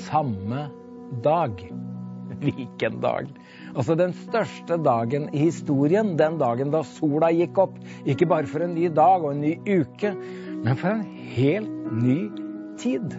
[0.10, 0.66] Samme
[1.24, 1.56] dag.
[2.42, 3.32] Hvilken dag?
[3.78, 7.80] Altså den største dagen i historien, den dagen da sola gikk opp.
[8.04, 10.12] Ikke bare for en ny dag og en ny uke,
[10.66, 12.20] men for en helt ny
[12.82, 13.16] tid.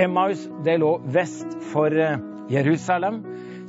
[0.00, 2.18] Emmaus det lå vest for eh,
[2.50, 3.22] Jerusalem,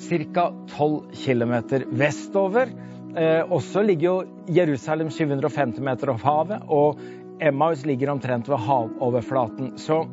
[0.09, 0.51] ca.
[0.67, 1.53] 12 km
[1.91, 2.71] vestover.
[3.15, 4.15] Eh, også ligger jo
[4.49, 6.99] Jerusalem 750 meter over havet, og
[7.41, 9.75] Emmaus ligger omtrent ved havoverflaten.
[9.77, 10.03] Så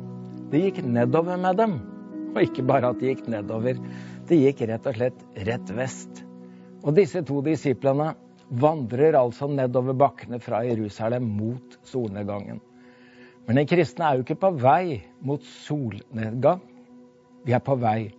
[0.51, 1.77] det gikk nedover med dem.
[2.31, 3.79] Og ikke bare at det gikk nedover,
[4.29, 6.21] det gikk rett og slett rett vest.
[6.81, 8.13] Og disse to disiplene
[8.61, 12.61] vandrer altså nedover bakkene fra Jerusalem mot solnedgangen.
[13.47, 16.61] Men den kristne er jo ikke på vei mot solnedgang.
[17.45, 18.11] Vi er på vei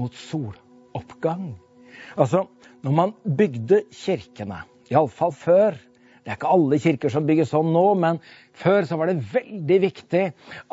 [0.00, 0.69] mot soloppgang.
[2.16, 2.46] Altså,
[2.82, 5.78] når man bygde kirkene, iallfall før
[6.20, 8.18] det er ikke alle kirker som bygges sånn nå, men
[8.60, 10.26] før så var det veldig viktig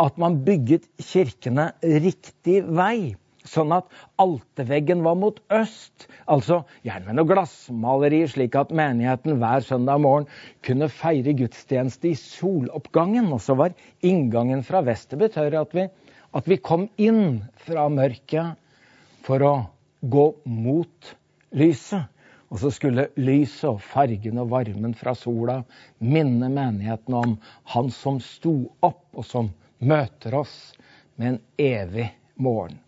[0.04, 1.70] at man bygget kirkene
[2.04, 3.16] riktig vei.
[3.48, 3.88] Sånn at
[4.20, 10.28] alteveggen var mot øst, altså gjerne med noe glassmaleri, slik at menigheten hver søndag morgen
[10.68, 13.32] kunne feire gudstjeneste i soloppgangen.
[13.32, 15.14] Og så var inngangen fra vest.
[15.14, 15.88] Det betød at vi,
[16.36, 18.60] at vi kom inn fra mørket
[19.24, 19.56] for å
[20.02, 21.16] gå mot
[21.52, 22.14] lyset.
[22.48, 25.60] Og så skulle lyset og fargen og varmen fra sola
[26.00, 27.38] minne menigheten om
[27.74, 30.58] Han som sto opp, og som møter oss
[31.18, 32.80] med en evig morgen.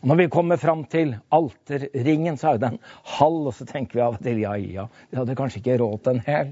[0.00, 2.80] Og Når vi kommer fram til alterringen, så er det en
[3.18, 6.02] halv, og så tenker vi av og til ja, ja, de hadde kanskje ikke råd
[6.04, 6.50] til en hel.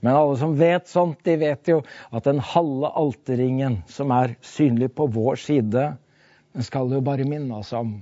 [0.00, 1.80] Men alle som vet sånt, de vet jo
[2.14, 5.88] at den halve alterringen som er synlig på vår side,
[6.54, 7.96] den skal jo bare minne oss om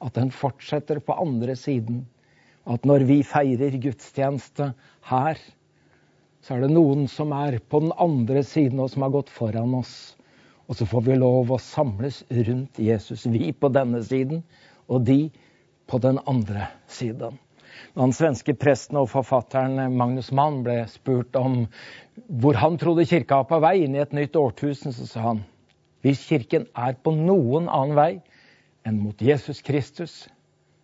[0.00, 2.04] at den fortsetter på andre siden
[2.70, 4.70] at når vi feirer gudstjeneste
[5.10, 5.38] her,
[6.40, 9.74] så er det noen som er på den andre siden og som har gått foran
[9.76, 9.94] oss.
[10.70, 13.26] Og så får vi lov å samles rundt Jesus.
[13.26, 14.44] Vi på denne siden,
[14.86, 15.30] og de
[15.90, 17.40] på den andre siden.
[17.94, 21.64] Da den svenske presten og forfatteren Magnus Mann ble spurt om
[22.42, 25.42] hvor han trodde kirka var på vei inn i et nytt årtusen, så sa han
[26.04, 28.12] hvis kirken er på noen annen vei
[28.86, 30.24] enn mot Jesus Kristus,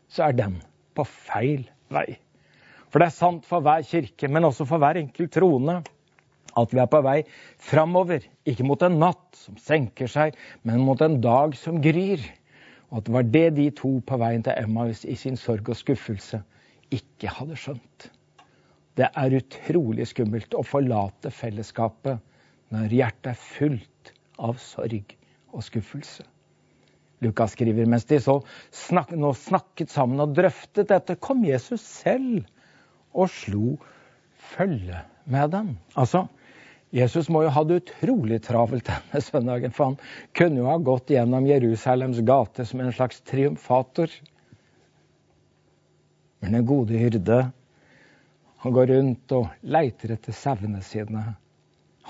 [0.09, 0.57] så er den
[0.97, 2.19] på feil vei.
[2.91, 5.81] For det er sant for hver kirke, men også for hver enkelt troende,
[6.57, 7.19] at vi er på vei
[7.61, 8.25] framover.
[8.49, 12.23] Ikke mot en natt som senker seg, men mot en dag som gryr.
[12.89, 15.77] Og at det var det de to på veien til Emmaus i sin sorg og
[15.77, 16.41] skuffelse
[16.95, 18.07] ikke hadde skjønt.
[18.97, 22.23] Det er utrolig skummelt å forlate fellesskapet
[22.73, 25.13] når hjertet er fullt av sorg
[25.53, 26.25] og skuffelse.
[27.25, 28.41] Lukas skriver mens de så
[28.75, 32.45] snak nå snakket sammen og drøftet dette, kom Jesus selv
[33.17, 33.77] og slo
[34.53, 35.71] følge med dem.
[35.97, 36.27] Altså,
[36.95, 39.97] Jesus må jo ha det utrolig travelt denne søndagen, for han
[40.37, 44.13] kunne jo ha gått gjennom Jerusalems gate som en slags triumfator.
[46.45, 47.41] Men den gode hyrde,
[48.63, 51.25] han går rundt og leiter etter sauene sine.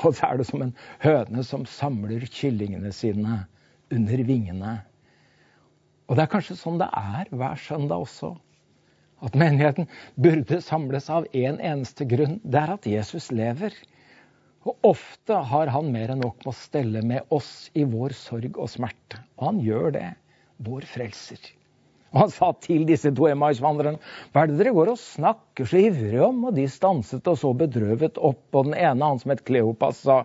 [0.04, 3.46] Og så er det som en høne som samler kyllingene sine
[3.92, 4.74] under vingene.
[6.06, 8.36] Og det er kanskje sånn det er hver søndag også.
[9.26, 9.88] At menigheten
[10.20, 12.38] burde samles av én en eneste grunn.
[12.44, 13.74] Det er at Jesus lever.
[14.66, 18.58] Og ofte har han mer enn nok med å stelle med oss i vår sorg
[18.58, 19.22] og smerte.
[19.38, 20.08] Og han gjør det.
[20.66, 21.40] Vår frelser.
[22.12, 23.98] Og han sa til disse to Emmaus-vandrerne
[24.32, 26.44] Hva er det dere går og snakker så ivrig om?
[26.48, 28.44] Og de stanset og så bedrøvet opp.
[28.52, 30.22] Og den ene, han som het Kleopas, sa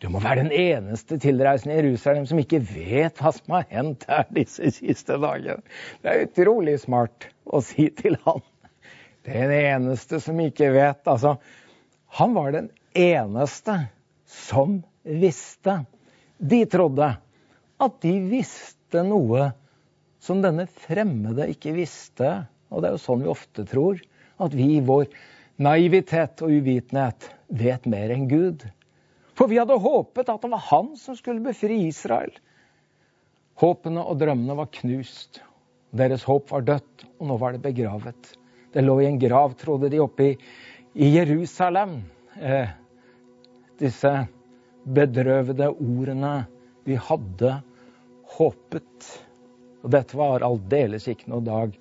[0.00, 4.06] du må være den eneste tilreisende i Jerusalem som ikke vet hva som har hendt
[4.08, 5.60] her disse siste dagene.
[6.00, 8.40] Det er utrolig smart å si til han.
[9.28, 11.02] Den eneste som ikke vet.
[11.04, 11.34] Altså,
[12.16, 13.76] han var den eneste
[14.24, 15.82] som visste.
[16.40, 17.10] De trodde
[17.80, 19.50] at de visste noe
[20.20, 22.32] som denne fremmede ikke visste.
[22.72, 24.00] Og det er jo sånn vi ofte tror.
[24.40, 25.12] At vi i vår
[25.60, 28.64] naivitet og uvitenhet vet mer enn Gud.
[29.40, 32.34] For vi hadde håpet at det var han som skulle befri Israel.
[33.60, 35.40] Håpene og drømmene var knust.
[35.96, 38.34] Deres håp var dødt, og nå var det begravet.
[38.74, 40.34] Det lå i en grav, trodde de, oppe i,
[41.08, 42.02] Jerusalem.
[42.36, 42.68] Eh,
[43.80, 44.12] disse
[44.84, 46.34] bedrøvede ordene
[46.84, 47.56] vi hadde
[48.36, 49.08] håpet.
[49.80, 51.80] Og dette var aldeles ikke noe dag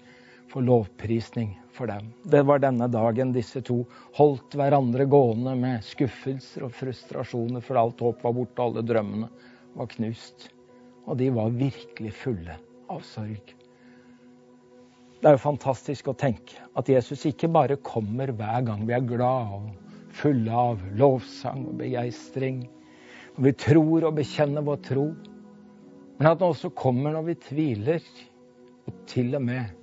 [0.49, 2.13] for lovprisning for dem.
[2.23, 3.83] Det var denne dagen disse to
[4.17, 9.29] holdt hverandre gående med skuffelser og frustrasjoner, for alt håp var borte, alle drømmene
[9.77, 10.49] var knust.
[11.05, 12.57] Og de var virkelig fulle
[12.89, 13.55] av sorg.
[15.19, 19.07] Det er jo fantastisk å tenke at Jesus ikke bare kommer hver gang vi er
[19.07, 22.63] glade og fulle av lovsang og begeistring,
[23.35, 25.09] når vi tror og bekjenner vår tro,
[26.19, 28.07] men at han også kommer når vi tviler,
[28.87, 29.78] og til og med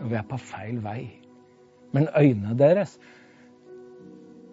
[0.00, 1.00] når vi er på feil vei.
[1.94, 2.96] Men øynene deres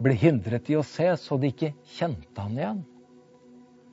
[0.03, 2.83] ble hindret i å se, så de ikke kjente han igjen.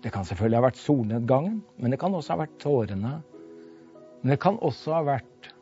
[0.04, 3.14] Det kan selvfølgelig ha vært solnedgangen, men det kan også ha vært tårene.
[4.20, 5.52] Men det kan også ha vært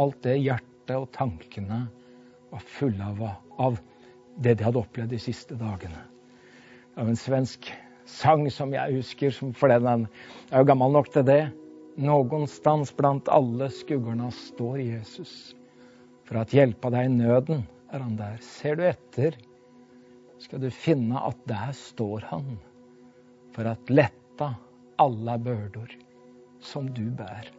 [0.00, 1.84] alt det hjertet og tankene
[2.50, 3.22] var fulle av,
[3.62, 3.78] av
[4.42, 6.02] det de hadde opplevd de siste dagene.
[6.98, 7.70] Av en svensk
[8.08, 10.08] sang som jeg husker, for den
[10.50, 11.42] er jo gammel nok til det.
[11.94, 15.56] Någonstans blant alle skuggorna står Jesus.
[16.24, 18.38] For at hjelpa deg i nøden er han der.
[18.40, 19.36] Ser du etter,
[20.40, 22.54] skal du finne at der står han.
[23.52, 24.54] For at letta
[25.02, 25.92] alle børdor
[26.64, 27.50] som du bærer.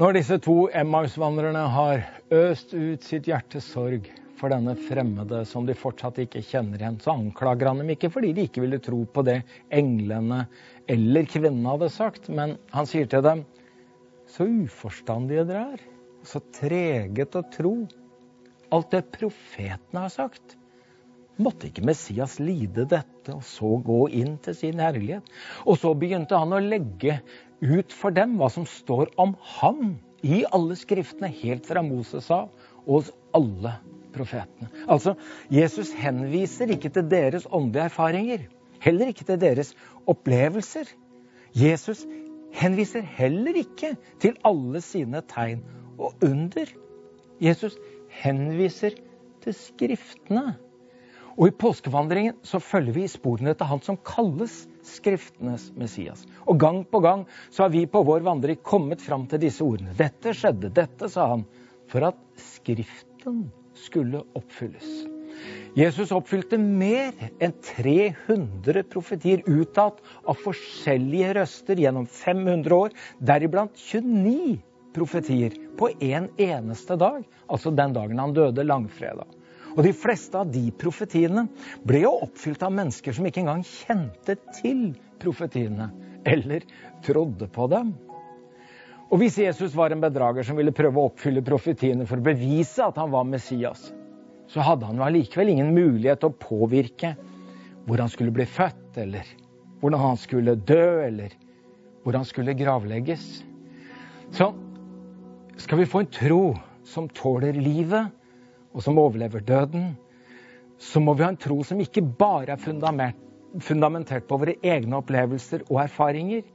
[0.00, 2.00] Når disse to Emmaus-vandrerne har
[2.32, 4.08] øst ut sitt hjertes sorg
[4.42, 8.32] for denne fremmede som de fortsatt ikke kjenner igjen, så anklager han dem ikke fordi
[8.34, 9.38] de ikke ville tro på det
[9.70, 10.40] englene
[10.90, 13.44] eller kvinnene hadde sagt, men han sier til dem
[14.32, 15.84] så uforstandige dere er,
[16.26, 17.72] så treget å tro
[18.72, 20.56] alt det profetene har sagt.
[21.42, 25.26] Måtte ikke Messias lide dette og så gå inn til sin herlighet?
[25.68, 27.20] Og så begynte han å legge
[27.62, 32.50] ut for dem hva som står om ham i alle skriftene, helt fra Moses av
[32.82, 33.76] og hos alle
[34.14, 34.70] profetene.
[34.88, 35.14] Altså,
[35.50, 38.48] Jesus henviser ikke til deres åndelige erfaringer.
[38.82, 39.74] Heller ikke til deres
[40.06, 40.90] opplevelser.
[41.54, 42.06] Jesus
[42.52, 45.62] henviser heller ikke til alle sine tegn
[45.98, 46.74] og under.
[47.42, 47.78] Jesus
[48.22, 48.98] henviser
[49.42, 50.56] til Skriftene.
[51.32, 56.26] Og I påskevandringen så følger vi i sporene til han som kalles Skriftenes Messias.
[56.44, 59.96] Og gang på gang så har vi på vår vandring kommet fram til disse ordene.
[59.96, 61.46] Dette skjedde, dette sa han,
[61.88, 64.88] for at Skriften skulle oppfylles.
[65.74, 72.92] Jesus oppfylte mer enn 300 profetier uttalt av forskjellige røster gjennom 500 år,
[73.24, 74.58] deriblant 29
[74.92, 79.28] profetier på en eneste dag, altså den dagen han døde, langfredag.
[79.72, 81.46] Og De fleste av de profetiene
[81.88, 84.90] ble jo oppfylt av mennesker som ikke engang kjente til
[85.22, 85.88] profetiene
[86.28, 86.66] eller
[87.06, 87.94] trodde på dem.
[89.12, 92.80] Og Hvis Jesus var en bedrager som ville prøve å oppfylle profetiene for å bevise
[92.80, 93.90] at han var Messias,
[94.48, 97.10] så hadde han jo allikevel ingen mulighet til å påvirke
[97.84, 99.28] hvor han skulle bli født, eller
[99.82, 101.34] hvordan han skulle dø, eller
[102.02, 103.42] hvor han skulle gravlegges.
[104.32, 104.48] Så
[105.60, 106.42] skal vi få en tro
[106.88, 108.08] som tåler livet,
[108.72, 109.90] og som overlever døden,
[110.80, 113.12] så må vi ha en tro som ikke bare er
[113.60, 116.46] fundamentert på våre egne opplevelser og erfaringer,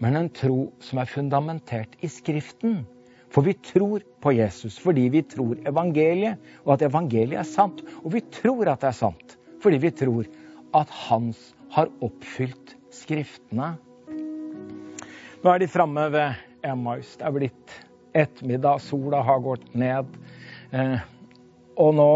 [0.00, 2.80] men en tro som er fundamentert i Skriften.
[3.30, 7.84] For vi tror på Jesus fordi vi tror evangeliet, og at evangeliet er sant.
[8.02, 10.24] Og vi tror at det er sant fordi vi tror
[10.78, 13.74] at Hans har oppfylt Skriftene.
[15.40, 17.12] Nå er de framme ved Emmaus.
[17.20, 17.74] Det er blitt
[18.16, 20.08] ettermiddag, sola har gått ned.
[20.74, 20.96] Eh,
[21.78, 22.08] og nå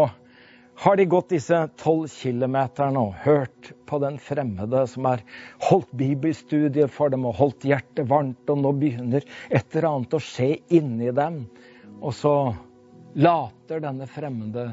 [0.75, 5.23] har de gått disse tolv kilometerne og hørt på den fremmede som har
[5.69, 10.23] holdt bibelstudier for dem og holdt hjertet varmt, og nå begynner et eller annet å
[10.23, 11.45] skje inni dem.
[12.01, 12.35] Og så
[13.15, 14.67] later denne fremmede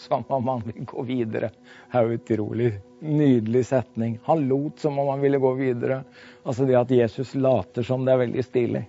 [0.00, 1.50] som om han vil gå videre.
[1.90, 4.18] Det er jo utrolig nydelig setning.
[4.24, 6.02] Han lot som om han ville gå videre.
[6.42, 8.84] Altså det at Jesus later som det er veldig stilig.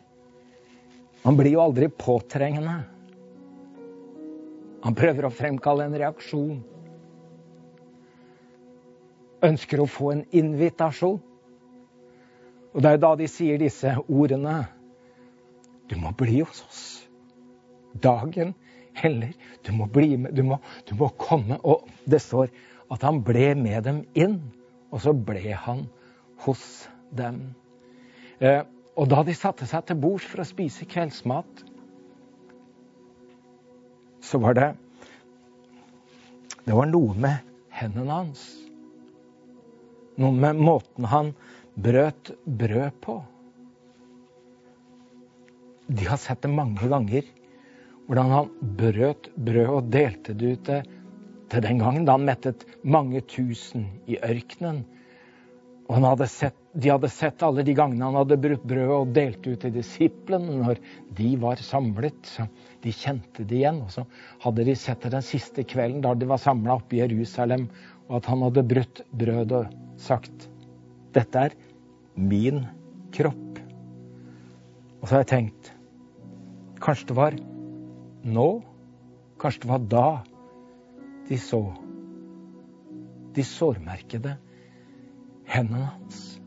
[1.25, 2.79] Han blir jo aldri påtrengende.
[4.81, 6.61] Han prøver å fremkalle en reaksjon.
[9.45, 11.19] Ønsker å få en invitasjon.
[12.71, 14.63] Og det er da de sier disse ordene.
[15.91, 16.83] Du må bli hos oss.
[17.93, 18.53] Dagen
[18.97, 19.33] heller.
[19.65, 20.35] Du må bli med.
[20.37, 21.59] Du må, du må komme.
[21.61, 22.51] Og det står
[22.91, 24.39] at han ble med dem inn.
[24.91, 25.85] Og så ble han
[26.45, 26.63] hos
[27.15, 27.51] dem.
[28.41, 28.63] Eh,
[28.97, 31.61] og da de satte seg til bords for å spise kveldsmat,
[34.21, 34.69] så var det
[36.65, 37.41] Det var noe med
[37.73, 38.41] hendene hans.
[40.21, 41.31] Noe med måten han
[41.73, 43.17] brøt brød på.
[45.89, 47.25] De har sett det mange ganger.
[48.05, 50.71] Hvordan han brøt brød og delte det ut
[51.51, 54.83] til den gangen da han mettet mange tusen i ørkenen.
[55.89, 59.45] Og hadde sett, de hadde sett alle de gangene han hadde brutt brød og delt
[59.47, 60.79] ut til disiplene når
[61.17, 62.19] de var samlet.
[62.27, 62.45] Så
[62.83, 63.81] de kjente det igjen.
[63.83, 64.05] Og så
[64.45, 67.67] hadde de sett det den siste kvelden da de var samla oppe i Jerusalem,
[68.07, 70.47] og at han hadde brutt brød og sagt
[71.15, 71.55] dette er
[72.15, 72.63] min
[73.15, 73.59] kropp.
[75.01, 75.71] Og så har jeg tenkt
[76.81, 77.35] kanskje det var
[78.25, 78.47] nå,
[79.41, 80.07] kanskje det var da
[81.29, 81.61] de så
[83.35, 84.35] de sårmerkede
[85.51, 86.39] hendene hans.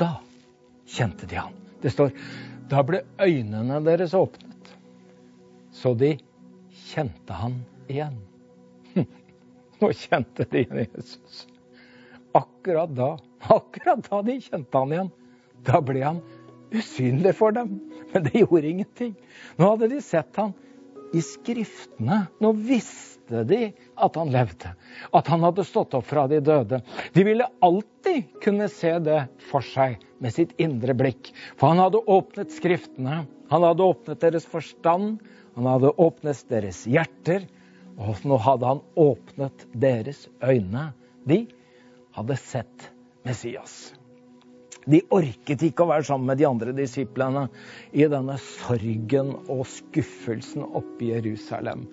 [0.00, 0.16] Da
[0.86, 1.52] kjente de han.
[1.82, 2.14] Det står
[2.70, 4.70] da ble øynene deres åpnet,
[5.74, 6.14] så de
[6.88, 7.58] kjente han
[7.92, 8.16] igjen.
[9.80, 11.44] Nå kjente de igjen Jesus.
[12.34, 13.10] Akkurat da,
[13.52, 15.12] akkurat da de kjente han igjen,
[15.66, 16.22] da ble han
[16.74, 17.76] usynlig for dem.
[18.12, 19.14] Men det gjorde ingenting.
[19.60, 20.54] Nå hadde de sett han
[21.14, 22.24] i Skriftene.
[22.40, 24.74] Nå visste visste de at han levde,
[25.12, 26.82] at han hadde stått opp fra de døde.
[27.12, 31.32] De ville alltid kunne se det for seg med sitt indre blikk.
[31.56, 35.20] For han hadde åpnet Skriftene, han hadde åpnet deres forstand,
[35.54, 37.46] han hadde åpnet deres hjerter,
[37.96, 40.92] og nå hadde han åpnet deres øyne.
[41.24, 41.46] De
[42.14, 42.90] hadde sett
[43.24, 43.94] Messias.
[44.84, 47.46] De orket ikke å være sammen med de andre disiplene
[47.96, 51.86] i denne sorgen og skuffelsen oppe i Jerusalem.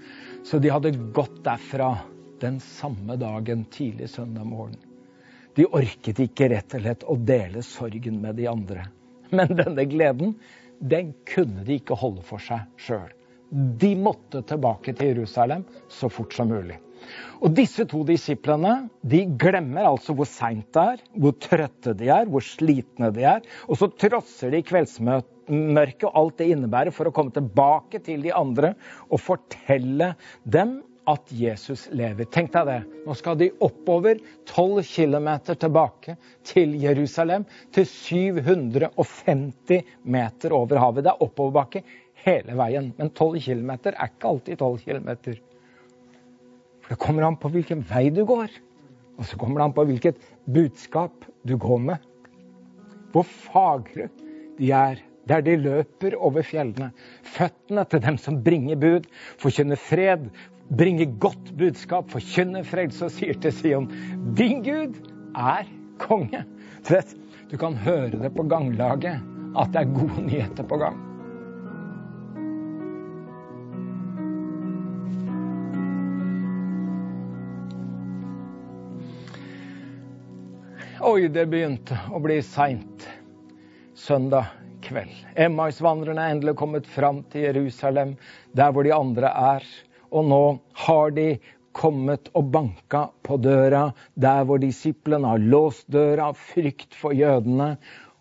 [0.44, 1.98] Så de hadde gått derfra
[2.42, 4.78] den samme dagen tidlig søndag morgen.
[5.56, 8.88] De orket ikke rett og slett å dele sorgen med de andre.
[9.36, 10.34] Men denne gleden,
[10.80, 13.12] den kunne de ikke holde for seg sjøl.
[13.52, 16.80] De måtte tilbake til Jerusalem så fort som mulig.
[17.42, 22.30] Og disse to disiplene de glemmer altså hvor seint det er, hvor trøtte de er,
[22.30, 23.42] hvor slitne de er.
[23.68, 28.34] Og så trosser de kveldsmørket og alt det innebærer for å komme tilbake til de
[28.36, 28.76] andre
[29.10, 30.14] og fortelle
[30.44, 32.28] dem at Jesus lever.
[32.30, 32.80] Tenk deg det.
[33.08, 34.20] Nå skal de oppover
[34.50, 36.16] 12 km tilbake
[36.48, 37.46] til Jerusalem.
[37.74, 41.06] Til 750 meter over havet.
[41.06, 41.84] Det er oppoverbakke
[42.26, 42.92] hele veien.
[43.00, 45.10] Men 12 km er ikke alltid 12 km.
[46.92, 48.52] Det kommer an på hvilken vei du går.
[49.16, 50.18] Og så kommer det an på hvilket
[50.52, 52.04] budskap du går med.
[53.14, 54.10] Hvor fagre
[54.58, 56.90] de er der de løper over fjellene.
[57.24, 59.06] Føttene til dem som bringer bud,
[59.40, 60.26] forkynner fred,
[60.78, 63.88] bringer godt budskap, forkynner frelse og sier til Sion
[64.36, 64.98] Din Gud
[65.38, 65.70] er
[66.02, 66.44] konge.
[67.52, 69.24] Du kan høre det på ganglaget
[69.56, 71.11] at det er gode nyheter på gang.
[81.02, 83.08] Oi, det begynte å bli seint
[83.98, 84.52] søndag
[84.86, 85.16] kveld.
[85.34, 88.12] Emmausvandrerne er endelig kommet fram til Jerusalem,
[88.54, 89.66] der hvor de andre er.
[90.14, 90.40] Og nå
[90.84, 91.26] har de
[91.74, 97.72] kommet og banka på døra, der hvor disiplene har låst døra frykt for jødene.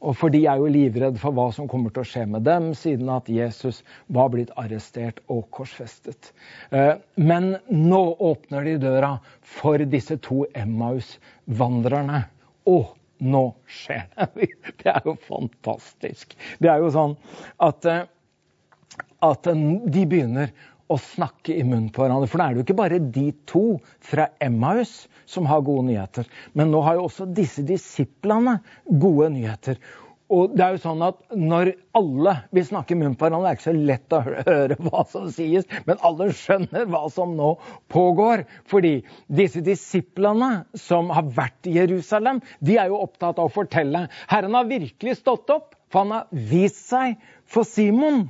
[0.01, 2.73] Og for de er jo livredde for hva som kommer til å skje med dem,
[2.73, 6.33] siden at Jesus var blitt arrestert og korsfestet.
[6.73, 12.25] Eh, men nå åpner de døra for disse to Emmaus-vandrerne.
[12.69, 12.79] Å,
[13.21, 14.49] nå skjer det!
[14.81, 16.37] Det er jo fantastisk.
[16.61, 17.17] Det er jo sånn
[17.63, 18.05] at, eh,
[19.25, 20.53] at de begynner
[20.91, 22.29] å snakke i munnen på hverandre.
[22.31, 23.65] For da er det jo ikke bare de to
[24.03, 26.27] fra Emmaus som har gode nyheter.
[26.59, 28.59] Men nå har jo også disse disiplene
[28.91, 29.79] gode nyheter.
[30.31, 33.59] Og det er jo sånn at Når alle vil snakke munn på hverandre, det er
[33.59, 37.51] ikke så lett å høre hva som sies, men alle skjønner hva som nå
[37.93, 38.45] pågår.
[38.71, 44.07] Fordi disse disiplene som har vært i Jerusalem, de er jo opptatt av å fortelle.
[44.31, 47.19] Herren har virkelig stått opp, for han har vist seg
[47.51, 48.29] for Simon.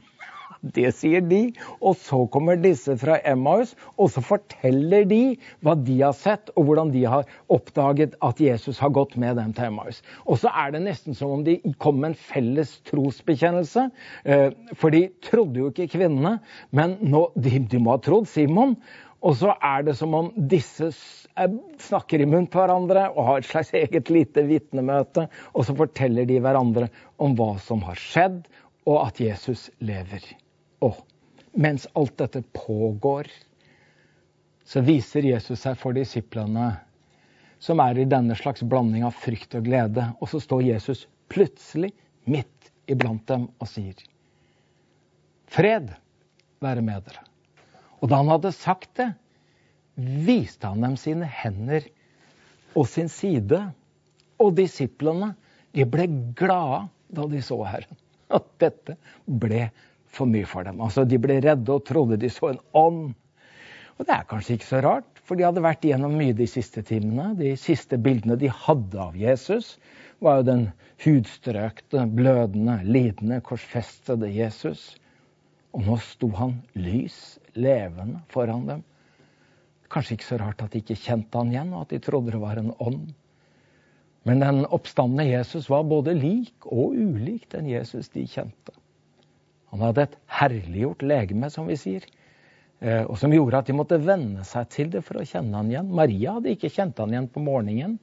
[0.60, 1.40] Det sier de.
[1.80, 5.20] Og så kommer disse fra Emmaus, og så forteller de
[5.64, 9.54] hva de har sett, og hvordan de har oppdaget at Jesus har gått med dem
[9.56, 10.02] til Emmaus.
[10.26, 13.86] Og så er det nesten som om de kom med en felles trosbekjennelse.
[14.24, 16.38] Eh, for de trodde jo ikke kvinnene,
[16.76, 18.76] men nå, de, de må ha trodd Simon.
[19.20, 21.56] Og så er det som om disse eh,
[21.88, 25.26] snakker i munn på hverandre og har et slags eget lite vitnemøte.
[25.52, 26.88] Og så forteller de hverandre
[27.20, 28.42] om hva som har skjedd,
[28.88, 30.24] og at Jesus lever.
[30.84, 31.00] Og
[31.60, 33.28] mens alt dette pågår,
[34.64, 36.72] så viser Jesus seg for disiplene,
[37.60, 40.06] som er i denne slags blanding av frykt og glede.
[40.22, 41.90] Og så står Jesus plutselig
[42.30, 43.98] midt iblant dem og sier,
[45.50, 45.90] Fred
[46.62, 47.24] være med dere.
[48.00, 49.10] Og da han hadde sagt det,
[49.98, 51.84] viste han dem sine hender
[52.78, 53.58] og sin side.
[54.40, 55.34] Og disiplene
[55.76, 56.06] de ble
[56.38, 57.98] glade da de så Herren.
[58.36, 58.94] At dette
[59.26, 59.66] ble
[60.10, 60.80] for mye for dem.
[60.82, 63.02] Altså, De ble redde og trodde de så en ånd.
[63.98, 66.82] Og det er kanskje ikke så rart, for de hadde vært igjennom mye de siste
[66.86, 67.34] timene.
[67.38, 69.74] De siste bildene de hadde av Jesus,
[70.24, 70.64] var jo den
[71.04, 74.94] hudstrøkte, blødende, lidende, korsfestede Jesus.
[75.76, 78.82] Og nå sto han lys, levende, foran dem.
[79.90, 82.42] Kanskje ikke så rart at de ikke kjente han igjen, og at de trodde det
[82.42, 83.08] var en ånd.
[84.28, 88.74] Men den oppstandende Jesus var både lik og ulik den Jesus de kjente.
[89.70, 92.06] Han hadde et herliggjort legeme, som vi sier,
[92.80, 95.70] eh, og som gjorde at de måtte venne seg til det for å kjenne han
[95.70, 95.92] igjen.
[95.94, 97.98] Maria hadde ikke kjent han igjen på morgenen.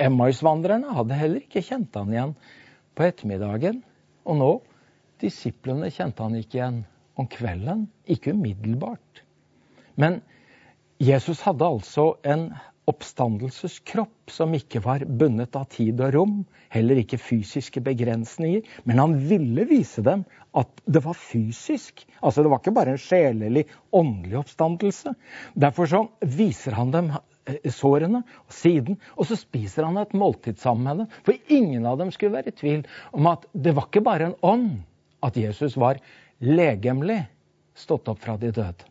[0.00, 2.34] Emmausvandrerne hadde heller ikke kjent han igjen
[2.96, 3.82] på ettermiddagen.
[4.26, 4.50] Og nå,
[5.22, 6.82] disiplene kjente han ikke igjen
[7.20, 7.86] om kvelden.
[8.10, 9.22] Ikke umiddelbart.
[9.94, 10.20] Men
[11.02, 12.48] Jesus hadde altså en
[12.90, 16.38] oppstandelseskropp som ikke var bundet av tid og rom,
[16.72, 18.64] heller ikke fysiske begrensninger.
[18.88, 20.24] Men han ville vise dem
[20.58, 22.02] at det var fysisk.
[22.20, 25.14] Altså Det var ikke bare en sjelelig, åndelig oppstandelse.
[25.54, 30.58] Derfor så viser han dem eh, sårene og siden, og så spiser han et måltid
[30.58, 31.12] sammen med dem.
[31.22, 34.38] For ingen av dem skulle være i tvil om at det var ikke bare en
[34.42, 34.70] ånd
[35.22, 36.02] at Jesus var
[36.42, 37.22] legemlig
[37.78, 38.90] stått opp fra de døde.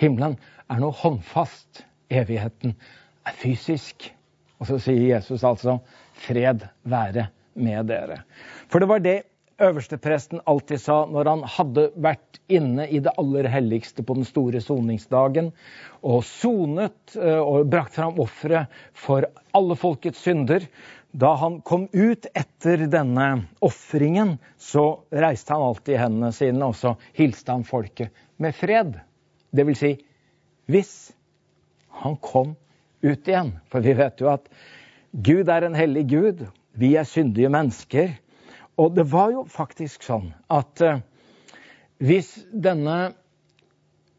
[0.00, 0.36] Himmelen
[0.68, 1.86] er noe håndfast.
[2.10, 2.72] Evigheten
[3.30, 4.10] er fysisk.
[4.60, 5.78] Og så sier Jesus altså
[6.20, 8.22] 'fred være med dere'.
[8.68, 9.22] For det var det
[9.60, 14.60] øverstepresten alltid sa når han hadde vært inne i det aller helligste på den store
[14.64, 15.50] soningsdagen
[16.00, 18.66] og sonet eh, og brakt fram ofre
[18.96, 20.64] for alle folkets synder.
[21.12, 23.28] Da han kom ut etter denne
[23.60, 28.94] ofringen, så reiste han alltid hendene sine og så hilste han folket med fred.
[29.50, 29.94] Det vil si,
[30.70, 31.10] hvis
[32.00, 32.54] han kom
[33.02, 33.54] ut igjen.
[33.70, 34.48] For vi vet jo at
[35.12, 36.44] Gud er en hellig Gud.
[36.78, 38.14] Vi er syndige mennesker.
[38.80, 41.00] Og det var jo faktisk sånn at uh,
[42.00, 43.12] hvis denne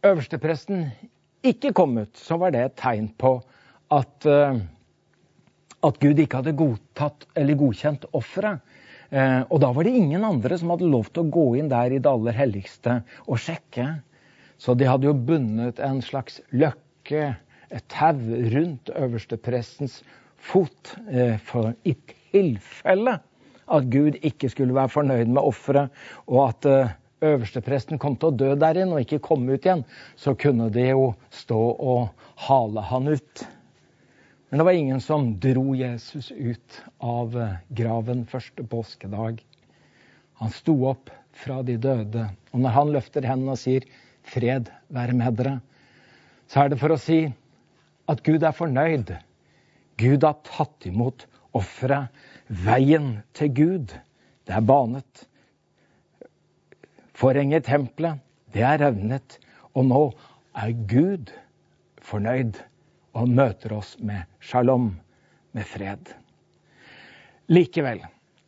[0.06, 0.90] øverstepresten
[1.48, 3.40] ikke kom ut, så var det et tegn på
[3.94, 4.60] at, uh,
[5.82, 8.62] at Gud ikke hadde godtatt eller godkjent offeret.
[9.12, 11.96] Uh, og da var det ingen andre som hadde lov til å gå inn der
[11.96, 13.88] i det aller helligste og sjekke.
[14.62, 17.32] Så de hadde jo bundet en slags løkke
[17.72, 18.18] et tau
[18.54, 20.02] rundt øversteprestens
[20.42, 21.96] fot eh, for i
[22.32, 23.20] tilfelle
[23.72, 25.94] at Gud ikke skulle være fornøyd med offeret,
[26.28, 29.86] og at eh, øverstepresten kom til å dø der inne og ikke komme ut igjen,
[30.20, 33.46] så kunne de jo stå og hale han ut.
[34.50, 39.40] Men det var ingen som dro Jesus ut av eh, graven første påskedag.
[40.42, 42.26] Han sto opp fra de døde.
[42.52, 43.86] Og når han løfter hendene og sier
[44.28, 45.62] 'Fred være med dere',
[46.52, 47.24] så er det for å si
[48.10, 49.14] at Gud er fornøyd.
[50.02, 51.28] Gud har tatt imot
[51.58, 52.10] offeret.
[52.48, 53.94] Veien til Gud,
[54.48, 55.26] det er banet.
[57.16, 58.20] Forhenget tempelet,
[58.52, 59.38] det er revnet.
[59.78, 60.02] Og nå
[60.58, 61.32] er Gud
[62.02, 62.60] fornøyd
[63.16, 64.94] og møter oss med shalom,
[65.52, 66.12] med fred.
[67.52, 68.04] Likevel,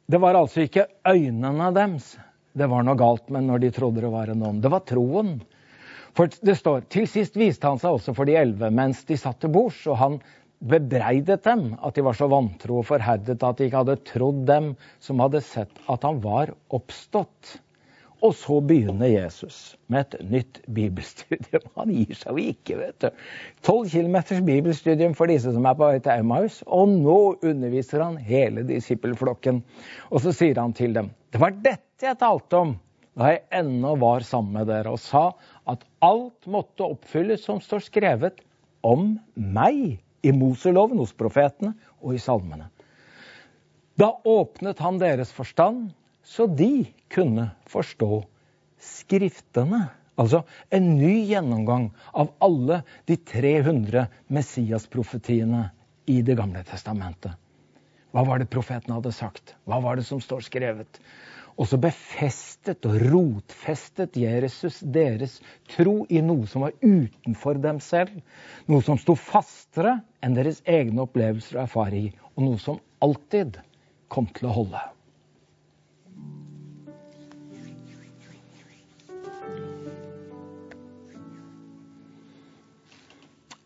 [0.08, 2.14] det var altså ikke øynene deres
[2.54, 4.62] det var noe galt med når de trodde det var en ånd.
[4.62, 5.34] Det var troen.
[6.18, 9.40] For det står til sist viste han seg også for de elleve mens de satt
[9.42, 10.20] til bords, og han
[10.64, 14.74] bebreidet dem at de var så vantro og forherdet at de ikke hadde trodd dem
[15.04, 17.58] som hadde sett at han var oppstått.
[18.24, 21.66] Og så begynner Jesus med et nytt bibelstudium.
[21.76, 23.26] Han gir seg jo ikke, vet du.
[23.68, 26.62] Tolv kilometers bibelstudium for disse som er på vei til Emmaus.
[26.64, 29.60] Og nå underviser han hele disippelflokken.
[30.08, 32.78] Og så sier han til dem Det var dette jeg talte om
[33.20, 35.32] da jeg ennå var sammen med dere, og sa
[35.70, 38.42] at alt måtte oppfylles som står skrevet
[38.84, 42.70] om meg i Moseloven, hos profetene og i salmene.
[44.00, 45.92] Da åpnet han deres forstand
[46.24, 48.24] så de kunne forstå
[48.84, 49.86] Skriftene.
[50.20, 50.42] Altså
[50.76, 55.70] en ny gjennomgang av alle de 300 Messias-profetiene
[56.12, 57.32] i Det gamle testamentet.
[58.12, 59.56] Hva var det profeten hadde sagt?
[59.64, 61.00] Hva var det som står skrevet?
[61.54, 65.38] Og så befestet og rotfestet Jesus deres
[65.76, 68.16] tro i noe som var utenfor dem selv.
[68.66, 72.18] Noe som sto fastere enn deres egne opplevelser og erfaringer.
[72.34, 73.62] Og noe som alltid
[74.10, 74.82] kom til å holde.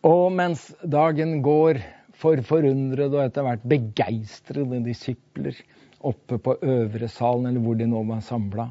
[0.07, 1.79] Og mens dagen går
[2.17, 5.57] for forundrede og etter hvert begeistrede disipler
[6.05, 8.69] oppe på øvre salen, eller hvor de nå var samla,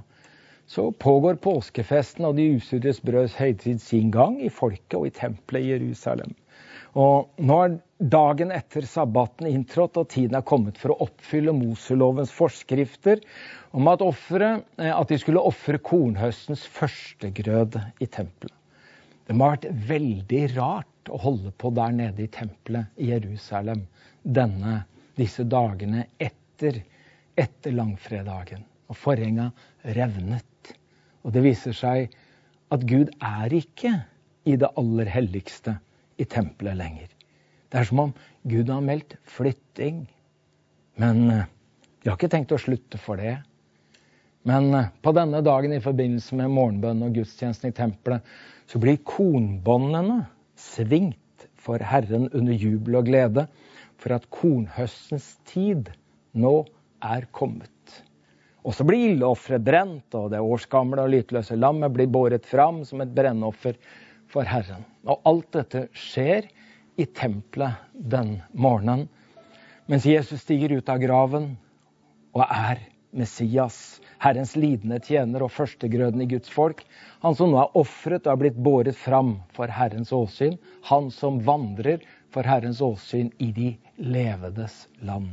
[0.67, 5.63] så pågår påskefesten og de usurres brøds høytid sin gang i folket og i tempelet
[5.63, 6.35] i Jerusalem.
[6.97, 12.33] Og nå er dagen etter sabbaten inntrådt, og tiden er kommet for å oppfylle Moselovens
[12.33, 13.21] forskrifter
[13.77, 18.55] om at, offere, eh, at de skulle ofre kornhøstens førstegrøde i tempelet.
[19.27, 23.85] Det må ha vært veldig rart å holde på der nede i tempelet i Jerusalem
[24.23, 24.85] denne,
[25.19, 26.81] disse dagene etter,
[27.37, 28.65] etter langfredagen.
[28.87, 29.51] Og forhenga
[29.97, 30.73] revnet.
[31.27, 32.13] Og det viser seg
[32.73, 33.93] at Gud er ikke
[34.47, 35.77] i det aller helligste
[36.23, 37.11] i tempelet lenger.
[37.71, 38.15] Det er som om
[38.47, 40.05] Gud har meldt flytting.
[41.03, 43.37] Men de eh, har ikke tenkt å slutte for det.
[44.47, 48.23] Men eh, på denne dagen i forbindelse med morgenbønn og gudstjenesten i tempelet,
[48.71, 50.23] så blir kornbåndene
[50.59, 53.47] svingt for Herren under jubel og glede,
[53.99, 55.91] for at kornhøstens tid
[56.37, 56.61] nå
[57.05, 57.71] er kommet.
[58.67, 63.03] Og så blir ildofferet brent, og det årsgamle og lytløse lammet blir båret fram som
[63.05, 63.79] et brennoffer
[64.31, 64.83] for Herren.
[65.07, 66.49] Og alt dette skjer
[66.99, 69.07] i tempelet den morgenen,
[69.87, 71.53] mens Jesus stiger ut av graven
[72.35, 72.81] og er
[73.17, 76.83] Messias, Herrens lidende tjener og førstegrøden i Guds folk.
[77.23, 80.59] Han som nå er ofret og er blitt båret fram for Herrens åsyn.
[80.91, 82.03] Han som vandrer
[82.35, 85.31] for Herrens åsyn i de levedes land.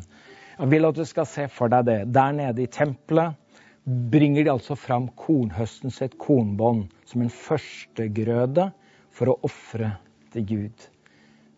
[0.58, 2.00] Jeg vil at du skal se for deg det.
[2.14, 3.40] Der nede i tempelet
[3.84, 8.70] bringer de altså fram kornhøstens et kornbånd som en førstegrøde
[9.14, 9.96] for å ofre
[10.34, 10.88] til Gud.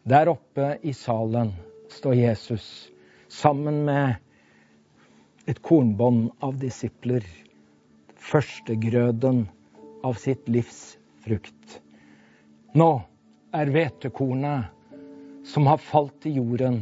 [0.08, 1.54] Der oppe i salen
[1.94, 2.66] står Jesus
[3.32, 4.16] sammen med
[5.50, 7.26] et kornbånd av disipler.
[8.16, 9.46] Førstegrøden
[10.06, 11.80] av sitt livs frukt.
[12.76, 12.90] Nå
[13.56, 16.82] er hvetekornet som har falt i jorden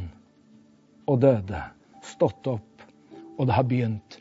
[1.09, 1.59] og døde,
[2.07, 2.85] stått opp,
[3.37, 4.17] og det har begynt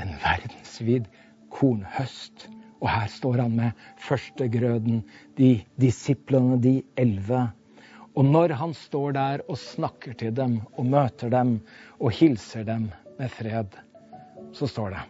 [0.00, 1.08] en verdensvid
[1.54, 2.48] kornhøst.
[2.82, 5.04] Og her står han med førstegrøden,
[5.38, 7.46] de disiplene, de elleve.
[8.14, 11.56] Og når han står der og snakker til dem og møter dem
[11.98, 13.76] og hilser dem, med fred,
[14.54, 15.02] så står det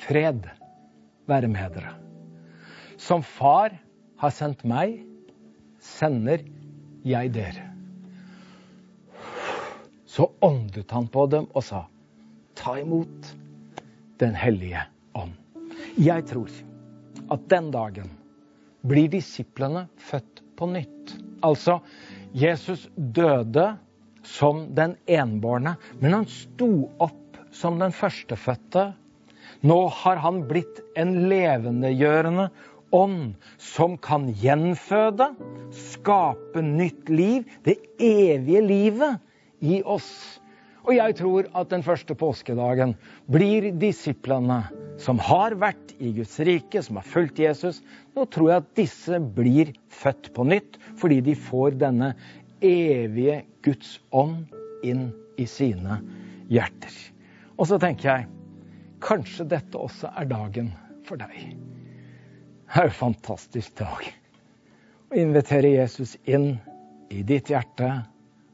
[0.00, 0.46] Fred
[1.28, 1.92] være med dere.
[2.96, 3.74] Som far
[4.20, 5.02] har sendt meg,
[5.80, 6.40] sender
[7.04, 7.66] jeg dere.
[10.10, 11.84] Så åndet han på dem og sa,
[12.58, 13.28] ta imot
[14.18, 14.82] Den hellige
[15.14, 15.36] ånd.
[16.02, 16.50] Jeg tror
[17.30, 18.10] at den dagen
[18.90, 21.14] blir disiplene født på nytt.
[21.46, 21.78] Altså,
[22.34, 23.68] Jesus døde
[24.26, 28.90] som den enbårne, men han sto opp som den førstefødte.
[29.62, 32.50] Nå har han blitt en levendegjørende
[32.90, 35.30] ånd som kan gjenføde,
[35.94, 39.29] skape nytt liv, det evige livet
[39.60, 40.40] i oss.
[40.88, 42.94] Og jeg tror at den første påskedagen
[43.30, 44.62] blir disiplene
[45.00, 47.82] som har vært i Guds rike, som har fulgt Jesus.
[48.16, 52.14] Nå tror jeg at disse blir født på nytt fordi de får denne
[52.64, 54.48] evige Guds ånd
[54.84, 56.00] inn i sine
[56.52, 56.94] hjerter.
[57.60, 58.28] Og så tenker jeg
[59.04, 60.72] kanskje dette også er dagen
[61.08, 61.36] for deg.
[62.70, 64.08] Det er jo en fantastisk dag
[65.10, 66.54] å invitere Jesus inn
[67.10, 67.90] i ditt hjerte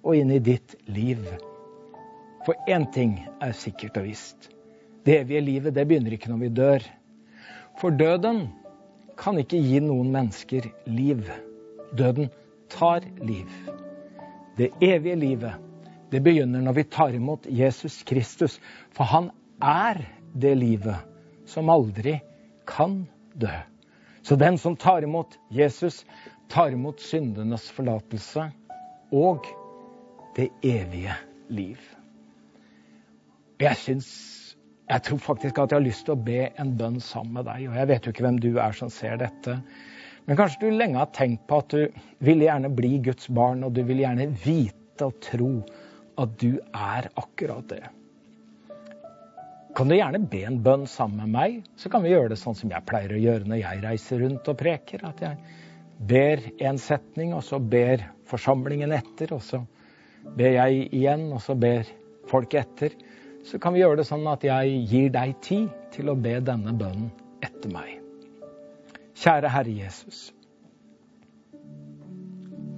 [0.06, 1.24] og inn i ditt liv.
[2.46, 4.52] For én ting er sikkert og visst.
[5.02, 6.86] Det evige livet det begynner ikke når vi dør.
[7.80, 8.46] For døden
[9.18, 11.26] kan ikke gi noen mennesker liv.
[11.98, 12.30] Døden
[12.70, 13.50] tar liv.
[14.56, 15.62] Det evige livet
[16.12, 18.60] det begynner når vi tar imot Jesus Kristus.
[18.94, 20.04] For han er
[20.38, 22.20] det livet som aldri
[22.66, 23.02] kan
[23.34, 23.52] dø.
[24.22, 26.04] Så den som tar imot Jesus,
[26.50, 28.48] tar imot syndenes forlatelse
[29.14, 29.46] og
[30.36, 31.14] det evige
[31.48, 31.80] liv.
[33.60, 34.08] Jeg syns
[34.86, 37.64] Jeg tror faktisk at jeg har lyst til å be en bønn sammen med deg.
[37.66, 39.56] Og jeg vet jo ikke hvem du er som ser dette.
[40.28, 43.74] Men kanskje du lenge har tenkt på at du vil gjerne bli Guds barn, og
[43.74, 45.50] du vil gjerne vite og tro
[46.22, 47.82] at du er akkurat det.
[49.76, 51.56] Kan du gjerne be en bønn sammen med meg?
[51.76, 54.48] Så kan vi gjøre det sånn som jeg pleier å gjøre når jeg reiser rundt
[54.54, 55.02] og preker.
[55.10, 55.36] At jeg
[55.98, 59.34] ber en setning, og så ber forsamlingen etter.
[59.36, 59.66] Og så
[60.36, 61.88] ber jeg igjen, og så ber
[62.30, 62.94] folk etter.
[63.46, 66.74] Så kan vi gjøre det sånn at jeg gir deg tid til å be denne
[66.74, 67.12] bønnen
[67.46, 68.00] etter meg.
[69.16, 70.26] Kjære Herre Jesus.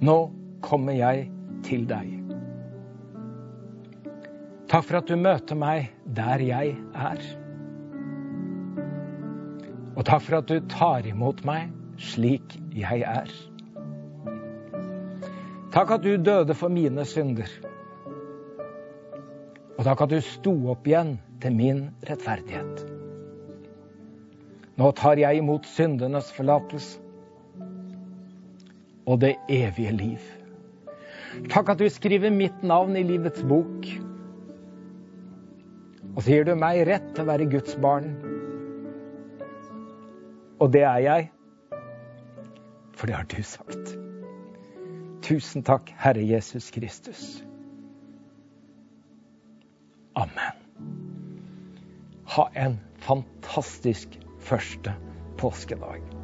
[0.05, 0.17] Nå
[0.63, 1.25] kommer jeg
[1.65, 2.13] til deg.
[4.69, 7.23] Takk for at du møter meg der jeg er.
[9.97, 13.31] Og takk for at du tar imot meg slik jeg er.
[15.73, 17.49] Takk at du døde for mine synder.
[19.77, 22.83] Og takk at du sto opp igjen til min rettferdighet.
[24.79, 26.99] Nå tar jeg imot syndenes forlatelse
[29.09, 30.27] og det evige liv.
[31.49, 33.89] Takk at du skriver mitt navn i livets bok
[36.15, 38.09] og så gir du meg rett til å være Guds barn.
[40.59, 41.29] Og det er jeg,
[42.91, 43.98] for det har du sagt.
[45.29, 47.43] Tusen takk, Herre Jesus Kristus.
[50.15, 50.57] Amen.
[52.25, 54.95] Ha en fantastisk første
[55.37, 56.18] påskedag.